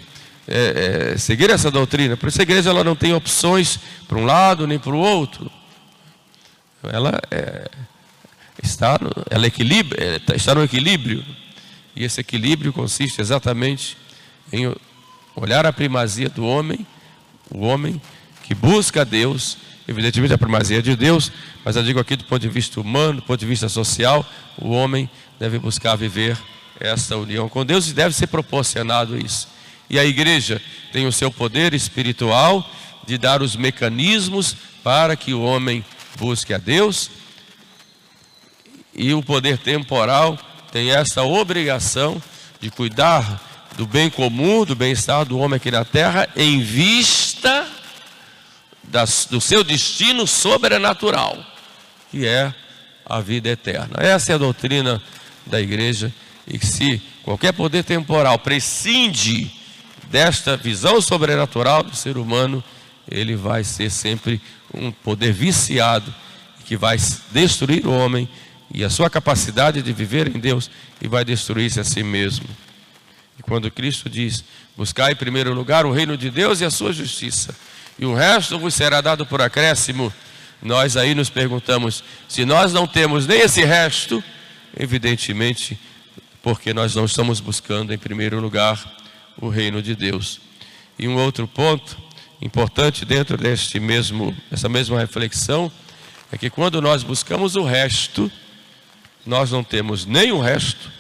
é, 0.48 1.14
é, 1.14 1.18
seguir 1.18 1.50
essa 1.50 1.72
doutrina. 1.72 2.18
Por 2.18 2.30
isso 2.30 2.40
a 2.40 2.44
igreja 2.44 2.70
ela 2.70 2.84
não 2.84 2.96
tem 2.96 3.14
opções 3.14 3.80
para 4.08 4.18
um 4.18 4.26
lado 4.26 4.68
nem 4.68 4.78
para 4.78 4.94
o 4.94 5.00
outro. 5.00 5.52
Ela 6.84 7.20
é, 7.32 7.70
está 8.62 8.98
no, 9.00 9.12
ela 9.30 9.48
equilibra, 9.48 10.22
está 10.36 10.54
no 10.54 10.64
equilíbrio. 10.64 11.24
E 11.96 12.04
esse 12.04 12.20
equilíbrio 12.20 12.74
consiste 12.74 13.22
exatamente 13.22 13.98
em 14.52 14.74
olhar 15.36 15.66
a 15.66 15.74
primazia 15.74 16.30
do 16.30 16.46
homem, 16.46 16.86
o 17.50 17.62
homem 17.66 18.02
que 18.44 18.54
busca 18.54 19.02
a 19.02 19.04
Deus, 19.04 19.58
evidentemente 19.88 20.34
a 20.34 20.38
primazia 20.38 20.82
de 20.82 20.96
Deus, 20.96 21.32
mas 21.66 21.76
eu 21.76 21.84
digo 21.84 22.00
aqui 22.00 22.16
do 22.16 22.26
ponto 22.26 22.42
de 22.42 22.50
vista 22.50 22.80
humano, 22.80 23.16
do 23.16 23.22
ponto 23.24 23.40
de 23.40 23.46
vista 23.46 23.68
social, 23.68 24.24
o 24.58 24.70
homem 24.70 25.10
deve 25.40 25.58
buscar 25.58 25.96
viver 25.96 26.38
essa 26.80 27.18
união 27.18 27.50
com 27.50 27.66
Deus 27.66 27.90
e 27.90 27.94
deve 27.94 28.14
ser 28.14 28.28
proporcionado 28.28 29.18
isso. 29.18 29.48
E 29.90 29.98
a 29.98 30.06
igreja 30.06 30.62
tem 30.92 31.08
o 31.08 31.12
seu 31.12 31.32
poder 31.32 31.74
espiritual 31.74 32.70
de 33.08 33.18
dar 33.18 33.42
os 33.42 33.56
mecanismos 33.56 34.56
para 34.84 35.16
que 35.16 35.34
o 35.34 35.42
homem 35.42 35.84
busque 36.18 36.54
a 36.54 36.58
Deus, 36.58 37.10
e 38.96 39.14
o 39.14 39.24
poder 39.24 39.58
temporal 39.58 40.38
tem 40.72 40.92
essa 40.92 41.24
obrigação 41.24 42.22
de 42.62 42.70
cuidar 42.70 43.42
do 43.76 43.88
bem 43.88 44.10
comum, 44.10 44.64
do 44.64 44.76
bem-estar 44.76 45.26
do 45.26 45.40
homem 45.40 45.58
aqui 45.58 45.72
na 45.72 45.84
terra, 45.84 46.30
em 46.36 46.62
vista 46.62 47.68
das, 48.84 49.28
do 49.30 49.40
seu 49.40 49.64
destino 49.64 50.28
sobrenatural, 50.28 51.44
que 52.12 52.26
é 52.28 52.54
a 53.06 53.20
vida 53.20 53.50
eterna. 53.50 53.98
Essa 53.98 54.32
é 54.32 54.36
a 54.36 54.38
doutrina 54.38 55.02
da 55.46 55.60
igreja, 55.60 56.14
e 56.48 56.64
se 56.66 57.02
qualquer 57.24 57.54
poder 57.54 57.84
temporal 57.84 58.38
prescinde 58.40 59.52
desta 60.10 60.56
visão 60.58 61.02
sobrenatural 61.02 61.84
do 61.84 61.96
ser 61.96 62.18
humano, 62.18 62.64
ele 63.10 63.36
vai 63.36 63.64
ser 63.64 63.90
sempre 63.90 64.42
um 64.74 64.92
poder 64.92 65.34
viciado 65.34 66.14
que 66.66 66.78
vai 66.78 66.98
destruir 67.32 67.86
o 67.86 67.92
homem 67.92 68.28
e 68.74 68.84
a 68.84 68.90
sua 68.90 69.10
capacidade 69.10 69.82
de 69.82 69.94
viver 69.94 70.36
em 70.36 70.40
Deus 70.40 70.70
e 71.02 71.08
vai 71.08 71.24
destruir-se 71.24 71.80
a 71.80 71.84
si 71.84 72.04
mesmo. 72.04 72.48
E 73.38 73.44
quando 73.44 73.70
Cristo 73.70 74.10
diz: 74.10 74.44
Buscar 74.76 75.12
em 75.12 75.16
primeiro 75.16 75.54
lugar 75.54 75.86
o 75.86 75.92
reino 75.92 76.18
de 76.18 76.30
Deus 76.30 76.62
e 76.62 76.66
a 76.66 76.72
sua 76.72 76.94
justiça, 76.94 77.56
e 77.98 78.06
o 78.06 78.14
resto 78.14 78.58
vos 78.58 78.74
será 78.74 79.02
dado 79.02 79.26
por 79.26 79.42
acréscimo, 79.42 80.12
nós 80.62 80.98
aí 80.98 81.14
nos 81.14 81.30
perguntamos: 81.30 82.04
se 82.28 82.46
nós 82.46 82.74
não 82.74 82.88
temos 82.88 83.28
nem 83.28 83.42
esse 83.42 83.64
resto, 83.64 84.24
evidentemente, 84.78 85.80
porque 86.42 86.74
nós 86.74 86.96
não 86.96 87.06
estamos 87.06 87.40
buscando 87.40 87.94
em 87.94 87.98
primeiro 87.98 88.40
lugar 88.40 88.82
o 89.38 89.50
reino 89.50 89.82
de 89.82 89.96
Deus. 89.96 90.40
E 90.98 91.08
um 91.08 91.16
outro 91.16 91.48
ponto 91.48 91.98
importante 92.42 93.06
dentro 93.06 93.38
deste 93.38 93.80
mesmo, 93.80 94.36
essa 94.52 94.68
mesma 94.68 95.00
reflexão 95.00 95.72
é 96.32 96.38
que 96.38 96.50
quando 96.50 96.82
nós 96.82 97.04
buscamos 97.04 97.56
o 97.56 97.64
resto, 97.64 98.32
nós 99.26 99.52
não 99.52 99.64
temos 99.64 100.06
nem 100.06 100.32
o 100.32 100.40
resto 100.40 100.92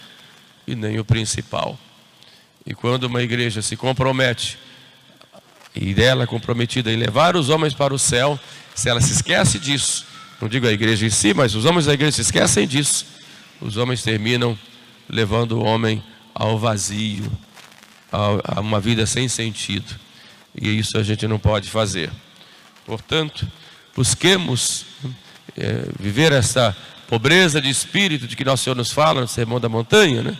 e 0.65 0.75
nem 0.75 0.99
o 0.99 1.06
principal. 1.06 1.77
E 2.65 2.73
quando 2.73 3.06
uma 3.06 3.21
igreja 3.21 3.62
se 3.62 3.75
compromete, 3.75 4.58
e 5.76 5.94
dela 5.94 6.28
comprometida 6.28 6.92
em 6.92 6.96
levar 6.96 7.36
os 7.36 7.50
homens 7.50 7.74
para 7.74 7.94
o 7.94 8.00
céu, 8.00 8.40
se 8.76 8.90
ela 8.90 9.02
se 9.02 9.12
esquece 9.12 9.60
disso, 9.60 10.06
não 10.42 10.48
digo 10.48 10.68
a 10.68 10.72
igreja 10.72 11.06
em 11.06 11.10
si, 11.10 11.34
mas 11.34 11.56
os 11.56 11.66
homens 11.66 11.86
da 11.86 11.94
igreja 11.94 12.12
se 12.12 12.22
esquecem 12.22 12.68
disso, 12.68 13.06
os 13.62 13.78
homens 13.78 14.04
terminam 14.04 14.58
levando 15.10 15.54
o 15.54 15.64
homem 15.64 16.04
ao 16.34 16.58
vazio, 16.58 17.32
a 18.12 18.60
uma 18.62 18.80
vida 18.80 19.06
sem 19.06 19.28
sentido. 19.28 20.00
E 20.60 20.78
isso 20.78 20.98
a 20.98 21.04
gente 21.04 21.28
não 21.28 21.40
pode 21.40 21.70
fazer. 21.70 22.12
Portanto, 22.86 23.48
busquemos 23.96 24.86
é, 25.58 25.86
viver 26.00 26.32
essa 26.32 26.76
pobreza 27.08 27.62
de 27.62 27.70
espírito 27.70 28.28
de 28.28 28.36
que 28.36 28.44
nosso 28.44 28.64
Senhor 28.64 28.76
nos 28.76 28.92
fala 28.92 29.22
no 29.22 29.28
Sermão 29.28 29.60
da 29.60 29.70
Montanha, 29.70 30.22
né? 30.22 30.38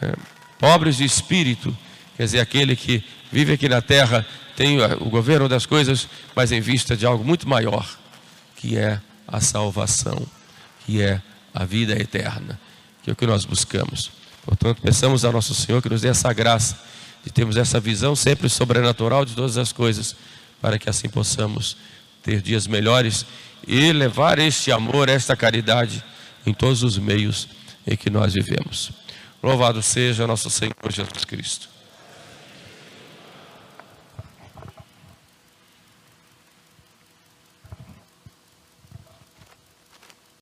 É, 0.00 0.14
pobres 0.58 0.96
de 0.96 1.04
espírito, 1.04 1.76
quer 2.16 2.24
dizer, 2.24 2.40
aquele 2.40 2.74
que 2.74 3.02
vive 3.30 3.52
aqui 3.52 3.68
na 3.68 3.82
terra 3.82 4.26
tem 4.56 4.80
o 4.80 5.10
governo 5.10 5.48
das 5.48 5.66
coisas, 5.66 6.08
mas 6.34 6.52
em 6.52 6.60
vista 6.60 6.96
de 6.96 7.04
algo 7.04 7.24
muito 7.24 7.48
maior, 7.48 7.88
que 8.56 8.76
é 8.76 9.00
a 9.26 9.40
salvação, 9.40 10.26
que 10.86 11.02
é 11.02 11.20
a 11.52 11.64
vida 11.64 11.92
eterna, 12.00 12.58
que 13.02 13.10
é 13.10 13.12
o 13.12 13.16
que 13.16 13.26
nós 13.26 13.44
buscamos. 13.44 14.10
Portanto, 14.44 14.80
peçamos 14.82 15.24
ao 15.24 15.32
nosso 15.32 15.54
Senhor 15.54 15.80
que 15.82 15.88
nos 15.88 16.02
dê 16.02 16.08
essa 16.08 16.32
graça 16.32 16.78
de 17.24 17.30
termos 17.30 17.56
essa 17.56 17.80
visão 17.80 18.14
sempre 18.14 18.48
sobrenatural 18.48 19.24
de 19.24 19.34
todas 19.34 19.56
as 19.56 19.72
coisas, 19.72 20.14
para 20.60 20.78
que 20.78 20.88
assim 20.88 21.08
possamos 21.08 21.76
ter 22.22 22.40
dias 22.40 22.66
melhores 22.66 23.24
e 23.66 23.92
levar 23.92 24.38
este 24.38 24.70
amor, 24.70 25.08
esta 25.08 25.34
caridade 25.34 26.04
em 26.46 26.52
todos 26.52 26.82
os 26.82 26.98
meios 26.98 27.48
em 27.86 27.96
que 27.96 28.10
nós 28.10 28.34
vivemos. 28.34 28.92
Louvado 29.42 29.82
seja 29.82 30.26
nosso 30.26 30.48
Senhor 30.50 30.74
Jesus 30.90 31.24
Cristo. 31.24 31.73